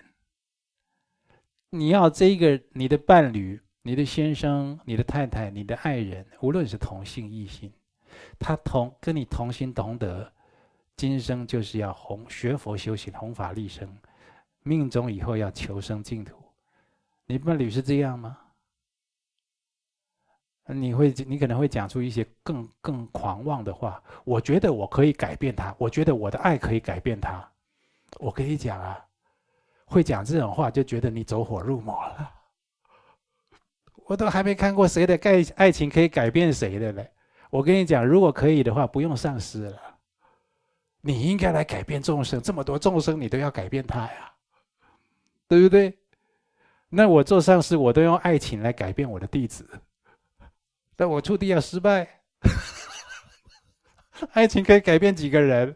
[1.69, 7.71] 你要这个你的伴侣、你的先生、你的太太、你的爱人，无论是同性异性，
[8.37, 10.31] 他同跟你同心同德，
[10.95, 13.97] 今生就是要弘学佛修行、弘法利生。
[14.61, 16.42] 命中以后要求生净土，
[17.25, 18.37] 你伴侣是这样吗？
[20.67, 24.01] 你会，你可能会讲出一些更更狂妄的话。
[24.23, 27.45] 我觉得我可以改变他，我觉得我的爱可以改变他。
[28.17, 28.97] 我跟你讲啊，
[29.85, 32.31] 会讲这种话就觉得你走火入魔了。
[34.05, 37.11] 我都还没看过谁的爱爱情可以改变谁的嘞。
[37.49, 39.79] 我跟你讲，如果可以的话，不用上师了。
[41.01, 44.33] 你应该来改变众生，这么多众生，你都要改变他呀。
[45.47, 45.97] 对不对？
[46.95, 49.67] 那我做上师，我都用爱情来改变我的弟子。
[50.95, 52.21] 但我出弟要失败，
[54.33, 55.75] 爱情可以改变几个人？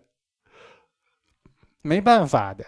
[1.81, 2.63] 没办法的。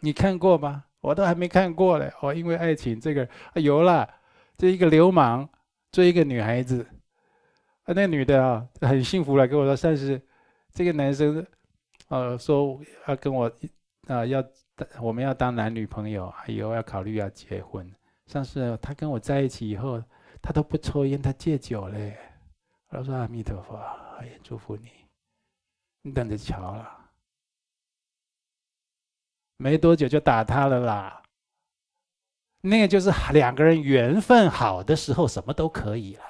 [0.00, 0.86] 你看过吗？
[1.00, 2.12] 我都还没看过嘞。
[2.20, 4.12] 我因为爱情这个有了，
[4.56, 5.48] 这一个流氓
[5.92, 6.84] 追一个女孩子，
[7.84, 10.20] 啊，那女的啊很幸福了，跟我说上师，
[10.72, 11.46] 这个男生，
[12.08, 13.48] 呃，说要跟我
[14.08, 14.44] 啊要。
[15.00, 17.88] 我们要当男女朋友，以后要考虑要结婚。
[18.26, 20.02] 上次他跟我在一起以后，
[20.42, 22.18] 他都不抽烟，他戒酒嘞。
[22.88, 23.76] 我说阿弥陀佛，
[24.18, 24.90] 哎呀，祝福你，
[26.02, 27.10] 你等着瞧了。
[29.58, 31.22] 没多久就打他了啦。
[32.60, 36.24] 那个就是两个人缘分好的时候，什么都可以了。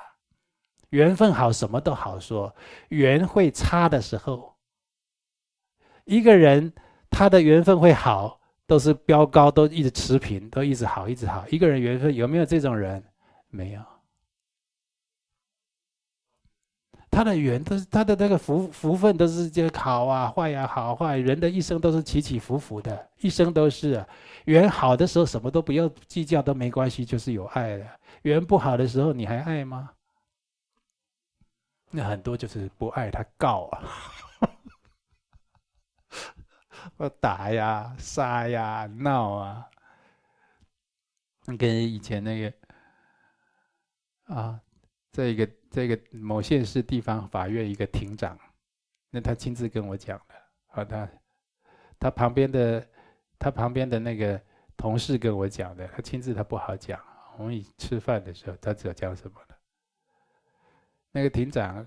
[0.91, 2.55] 缘分好，什么都好说。
[2.89, 4.59] 缘会差的时候，
[6.05, 6.75] 一个人。
[7.17, 11.47] 他的缘分会好，都是飙高，都一直持平，都一直好，一直好。
[11.49, 13.01] 一个人缘分有没有这种人？
[13.51, 13.81] 没有。
[17.13, 24.09] 他的缘都是他的那个福福分都是这个好啊坏、啊、好坏，人的一生都是起起伏伏的，一生都是啊。
[24.47, 27.87] 缘好的时候什么都不要计较都没关系，就是有爱的。
[28.23, 29.91] 缘不好的时候你还爱吗？
[31.93, 33.85] 那很多就是不爱他告啊。
[36.97, 39.71] 我打呀、杀呀、闹啊，
[41.59, 42.53] 跟以前那个
[44.25, 44.61] 啊，
[45.13, 48.39] 这个这个某县市地方法院一个庭长，
[49.11, 50.35] 那他亲自跟我讲的
[50.69, 51.09] 啊，他
[51.99, 52.89] 他旁边的
[53.39, 54.41] 他旁边的那个
[54.77, 57.01] 同事跟我讲的，他亲自他不好讲。
[57.37, 59.59] 我们一吃饭的时候，他知道讲什么了。
[61.11, 61.87] 那个庭长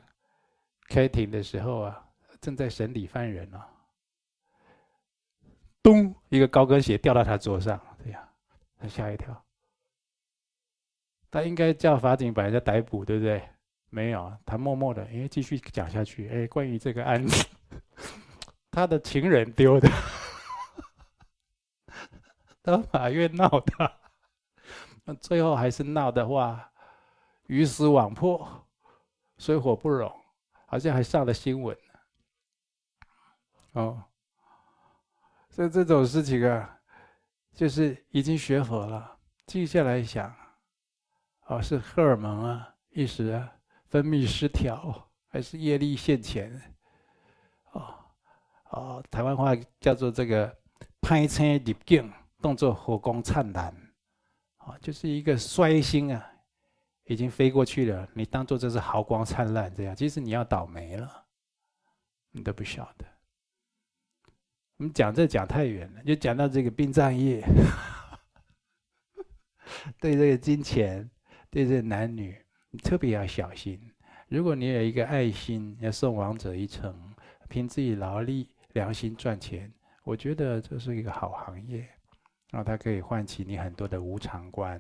[0.90, 2.06] 开庭的时候啊，
[2.42, 3.77] 正在审理犯人呢、啊。
[5.88, 6.14] 咚！
[6.28, 8.22] 一个高跟鞋掉到他桌上，这样，
[8.78, 9.42] 他吓一跳。
[11.32, 13.42] 他应该叫法警把人家逮捕，对不对？
[13.90, 16.28] 没有，他默默的，哎继续讲下去。
[16.28, 17.48] 哎，关于这个案子，
[18.70, 19.90] 他的情人丢的，
[22.62, 23.90] 到法院闹他，
[25.06, 26.70] 那最后还是闹的话，
[27.46, 28.68] 鱼死网破，
[29.38, 30.14] 水火不容，
[30.66, 31.78] 好像还上了新闻。
[33.72, 34.04] 哦，
[35.58, 36.80] 这这种事情啊，
[37.56, 40.32] 就是已经学佛了，静下来想，
[41.48, 43.54] 哦，是荷尔蒙啊，一时啊。
[43.90, 46.62] 分泌失调，还是业力现前？
[47.72, 47.96] 哦
[48.70, 50.54] 哦，台湾话叫做这个
[51.02, 53.74] “拍车入境”，动作火光灿烂，
[54.58, 56.32] 啊，就是一个衰星啊，
[57.06, 58.06] 已经飞过去了。
[58.14, 61.26] 你当做这是毫光灿烂这样，其实你要倒霉了，
[62.32, 63.06] 你都不晓得。
[64.78, 67.44] 我们讲这讲太远了，就讲到这个殡葬业，
[70.00, 71.10] 对这个金钱，
[71.50, 72.38] 对这男女。
[72.70, 73.80] 你特别要小心。
[74.28, 76.96] 如果你有一个爱心，要送亡者一程，
[77.50, 79.74] 凭自己劳力、良心赚钱，
[80.04, 81.80] 我觉得这是一个好行业。
[82.52, 84.80] 然后它可以唤起你很多的无常观，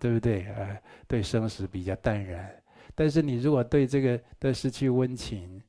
[0.00, 0.44] 对不对？
[0.46, 2.52] 呃，对生死比较淡然。
[2.96, 5.62] 但是你如果对这个都失去温情，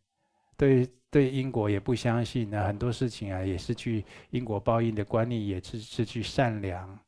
[0.57, 6.99] 对对因果也不相信，呢很多事情啊，也是去因果报应的观念，也是失去善良。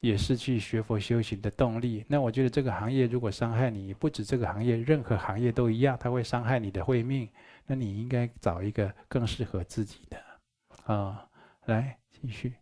[0.00, 2.04] 也失去学佛修行的动力。
[2.08, 7.28] 那我觉得这个行业如果伤害你，不止这个行业，任何行业都一样，它会伤害你的慧命。
[7.66, 10.20] 那你应该找一个更适合自己的。
[10.92, 11.24] 啊、
[11.66, 12.52] 来继续。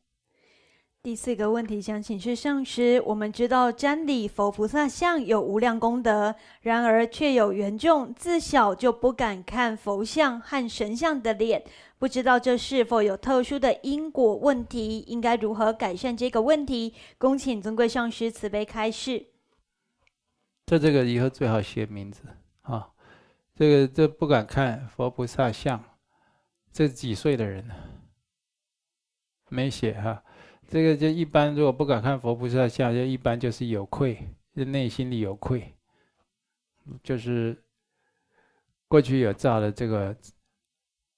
[1.02, 11.64] 第四个问题想请示上师：我们知道瞻礼佛菩萨像有无量功德，然而却有缘众自小就不敢看佛像和神像的脸。
[11.98, 14.98] 不知道这是否有特殊的因果问题？
[15.06, 16.92] 应该如何改善这个问题？
[17.16, 19.24] 恭请尊贵上师慈悲开示。
[20.66, 22.20] 这这个以后最好写名字
[22.60, 22.90] 啊！
[23.54, 25.82] 这个这不敢看佛菩萨像，
[26.70, 27.74] 这几岁的人呢
[29.48, 30.22] 没写哈？
[30.70, 34.16] 这个就一般，如果不敢看佛菩萨像，就一般就是有愧，
[34.54, 35.74] 就内心里有愧，
[37.02, 37.62] 就是
[38.88, 40.16] 过去有造的这个。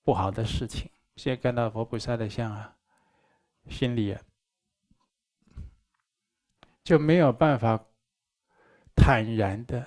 [0.05, 2.74] 不好的事情，现在看到佛菩萨的像啊，
[3.68, 4.20] 心里啊
[6.82, 7.80] 就没有办法
[8.96, 9.86] 坦然的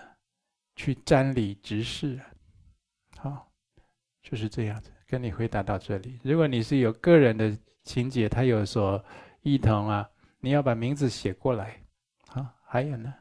[0.73, 2.17] 去瞻礼直视。
[3.17, 3.51] 好，
[4.23, 4.89] 就是这样子。
[5.05, 6.17] 跟你回答到这里。
[6.23, 7.53] 如果你是有个人的
[7.83, 9.03] 情节，他有所
[9.45, 11.79] 一同啊，你要把名字写过来。
[12.33, 13.13] 啊，还有呢？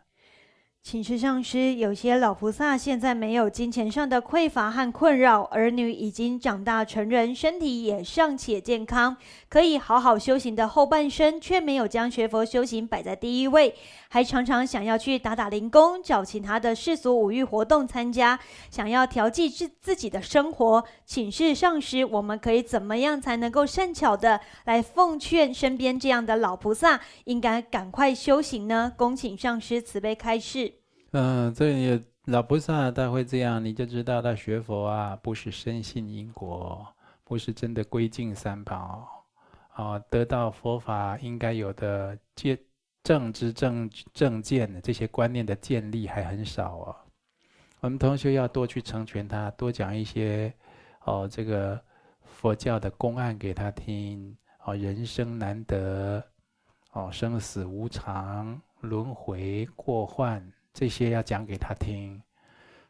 [0.84, 9.16] 请示上师，有些老菩萨现在没有金钱上的匮乏和困扰，儿女已经长大成人，身体也尚且健康，
[9.48, 13.74] 可以好好修行的后半生，却没有将学佛修行摆在第一位，
[14.10, 18.38] 还常常想要去打打零工，找其他的世俗五欲活动参加，
[18.70, 20.84] 想要调剂自自己的生活。
[21.06, 28.92] 请示上师，我们可以怎么样才能够善巧的来奉劝身边这样的老菩萨，应该赶快修行呢？
[28.94, 30.73] 恭请上师慈悲开示。
[31.16, 36.84] 嗯，这也老菩萨他会这样，你就知道他学佛啊，不是深信因果，
[37.22, 39.24] 不是真的归敬三宝，
[39.74, 42.58] 啊，得到佛法应该有的见
[43.04, 46.96] 正知正正见的这些观念的建立还很少啊。
[47.78, 50.52] 我们同学要多去成全他，多讲一些
[51.04, 51.80] 哦，这个
[52.24, 56.20] 佛教的公案给他听，哦，人生难得，
[56.90, 60.44] 哦，生死无常，轮回过患。
[60.74, 62.20] 这些要讲给他听，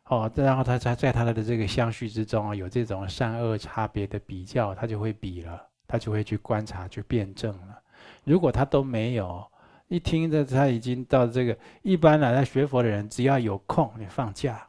[0.07, 7.79] 哦，然后他在在他的这个相续之中啊，有这种善恶差别的比较，他就会比了，他就会去观察、去辩证了。
[8.25, 9.47] 如果他都没有，
[9.89, 14.67] 一听着他已经到这个一般来学佛的人，只要有空，你放假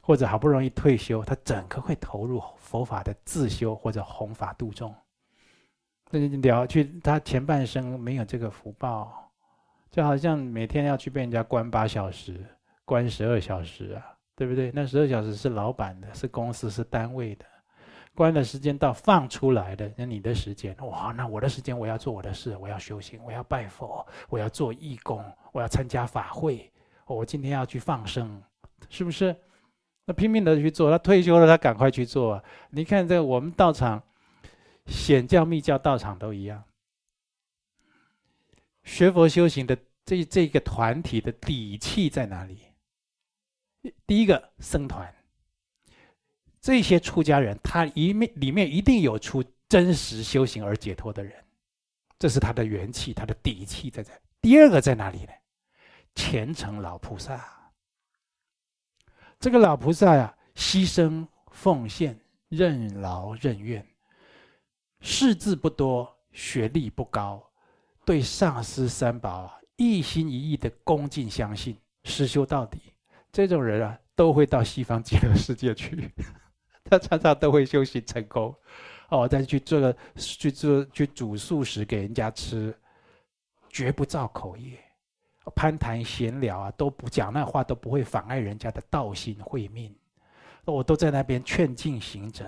[0.00, 4.94] 或者好不容易退休，他整个会投入佛法的自修或者弘法度众。
[6.10, 9.23] 那就了去，他前半生没有这个福报，
[9.94, 12.44] 就好像每天要去被人家关八小时。
[12.84, 14.02] 关十二小时啊，
[14.34, 14.72] 对不对？
[14.74, 17.44] 那十二小时是老板的，是公司，是单位的。
[18.12, 26.68] 关的时间到放出来的，那你的时间，哇，那我的时间我要做我的事，我要修行，我要拜佛，我要做义工，我要参加法会，
[27.06, 28.42] 我今天要去放生，
[28.90, 29.34] 是不是？
[30.04, 32.42] 那拼命的去做，他退休了，他赶快去做。
[32.70, 34.02] 你看这我们道场，
[34.86, 36.60] 显教密教道场都一样，
[38.84, 42.58] 学佛修行的这这个团体的底气在哪里？
[44.06, 45.14] 第一个僧团，
[46.60, 51.44] 这些出家人，他一面里面一定有出真实修行而解脱的人，
[52.18, 54.10] 这是他的元气，他的底气在这。
[54.40, 55.32] 第二个在哪里呢？
[56.14, 57.72] 虔诚老菩萨。
[59.40, 62.18] 这个老菩萨呀，牺牲奉献，
[62.48, 63.86] 任劳任怨，
[65.00, 67.52] 识字不多，学历不高，
[68.04, 72.78] 对上师三宝啊，一心一意的恭敬相信，实修到底。
[73.32, 76.10] 这种人啊，都会到西方极乐世界去。
[76.84, 78.54] 他常常都会修行成功，
[79.08, 82.76] 哦，再去做个去做去煮素食给人家吃，
[83.70, 84.78] 绝不造口业，
[85.56, 89.94] 攀谈闲聊啊都不讲那话，都不会妨碍人家的道心慧命。
[90.66, 92.44] 我都在那边劝进行者，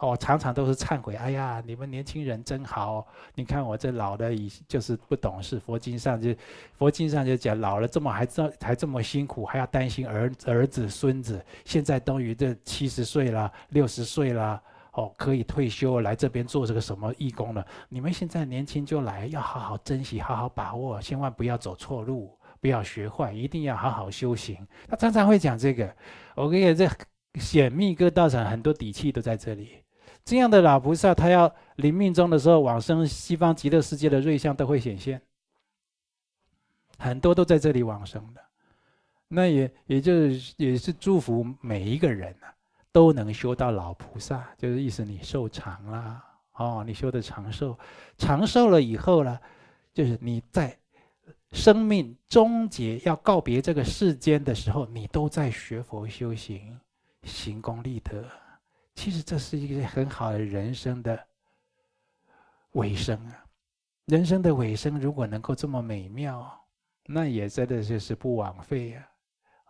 [0.00, 6.34] 哦，常常都是忏悔，哎呀，你们年轻人真好，你看我这老的已就是不懂事，佛经上就
[6.72, 14.60] 佛经上就讲老了这么还这还这么辛苦，还要担心儿儿子孙子，现在等于这七十岁了，六十岁了，
[14.92, 17.64] 哦，可以退休来这边做这个什么义工了。
[17.88, 24.58] 你们现在年轻就来，要好好珍惜，好好把握，千万不要走错路，不要学坏，一定要好好修行。
[24.88, 25.96] 他常常会讲这个，
[26.34, 26.94] 我跟你讲这。
[27.40, 29.82] 显密各道场很多底气都在这里，
[30.24, 35.20] 这样的老菩萨，他要临命终的时候往生西方极乐世界的瑞相都会显现，
[36.98, 38.40] 很多都在这里往生的，
[39.28, 42.48] 那也也就是也是祝福每一个人啊，
[42.90, 47.78] 都能修到老菩萨，就是意思你寿长啦，哦，你修的长寿，
[48.16, 49.38] 长寿了以后呢，
[49.92, 50.74] 就是你在
[51.52, 56.80] 生命终结要告别这个世间的时候，你都在学佛修行。
[57.26, 58.22] 行功立德，
[58.94, 61.18] 其实这是一个很好的人生的
[62.72, 63.44] 尾声啊！
[64.06, 66.50] 人生的尾声如果能够这么美妙，
[67.06, 69.08] 那也真的就是不枉费呀！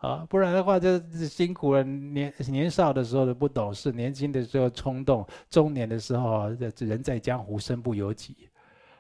[0.01, 1.83] 啊，不然的话就辛苦了。
[1.83, 8.51] 年年少的时候的不懂事，年轻的时候冲动，中年的时候人在江湖身不由己，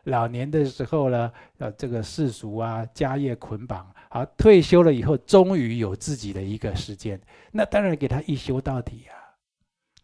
[0.05, 3.87] 老年的时候呢，呃，这个世俗啊，家业捆绑。
[4.09, 7.21] 好，退休了以后，终于有自己的一个时间，
[7.53, 9.24] 那当然给他一修到底啊！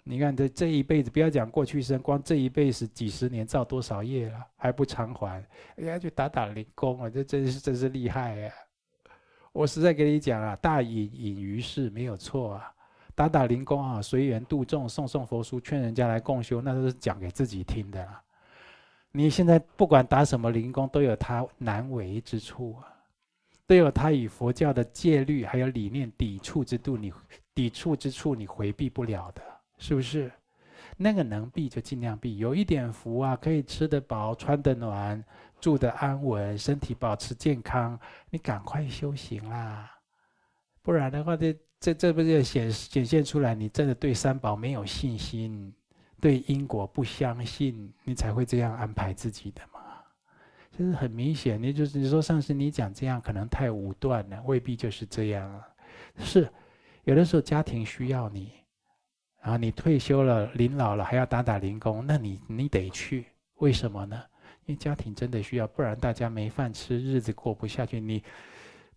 [0.03, 5.45] 你看这这一辈子，不要讲过去生，光这一辈子几十年造多少业了，还不偿还？
[5.77, 8.53] 哎呀，就打打零工啊，这真是真是厉害呀！
[9.53, 12.73] 我实在跟你讲啊，大隐隐于市没有错啊，
[13.15, 18.23] 打打零工啊，随缘度众，送送佛书，劝人家来共修，那都是讲给自己听的啦。
[19.13, 22.89] 你现在不管打什么零工，都有它难为之处啊。
[23.67, 27.13] 都有他与佛教的戒律还有理念抵触之度，你
[27.55, 29.41] 抵触之处你回避不了的，
[29.81, 30.31] 是不是？
[30.97, 35.25] 那个能避就尽量避，有一点福啊，可以吃得饱、穿得暖、
[35.59, 39.91] 住得安稳、身体保持健康，你赶快修行啦！
[40.83, 45.73] 不然的话，这这这不就显显现出来，你真的对三宝没有信心，
[46.21, 49.81] 对因果不相信，你才会这样安排自己的嘛。
[50.77, 55.67] 就是很明显，你就是你说上次你讲这样可能太武断了，未必就是这样啊。
[56.19, 56.47] 是，
[57.05, 58.53] 有的时候家庭需要你，
[59.43, 63.25] 然后你退休了、临老了还要打打零工，那你你得去，
[63.57, 64.23] 为什么呢？
[64.67, 68.23] 因为家庭真的需要，不然大家没饭吃，日子过不下去，你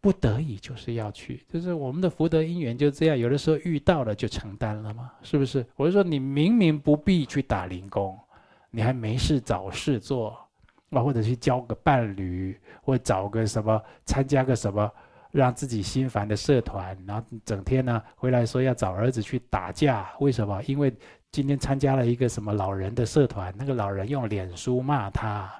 [0.01, 1.43] 不得已就是要去。
[1.51, 5.65] 就是我们的福德因缘就这样，有的时候遇到了就承担了嘛，是不是？
[5.75, 8.19] 我就说你明明不必去打零工，
[8.69, 10.29] 你还没事找事做。
[10.29, 10.39] 啊
[10.91, 14.87] 或者去交个伴侣，或找个什么，参加个什么
[15.33, 20.61] 让自己心烦的社团，然后整天呢回来说要找儿子去打架，为什么？
[20.63, 20.95] 因为
[21.31, 25.51] 今天参加了一个什么老人的社团，那个老人用脸书骂他，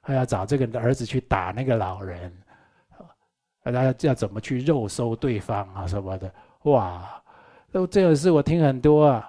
[0.00, 2.32] 还要找这个儿子去打那个老人，
[3.64, 6.32] 大家要怎么去肉搜对方啊什么的？
[6.62, 7.20] 哇，
[7.72, 9.28] 都这个事我听很多啊。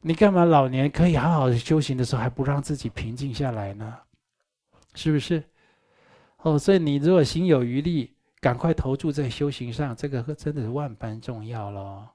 [0.00, 3.98] 你干嘛老年可以好好修行的时候，还不让自己平静下来呢？
[4.94, 5.44] 是不是？
[6.38, 8.13] 哦，所以你如果心有余力，
[8.44, 12.13] 赶快投注在修行上，这个真的是万般重要喽。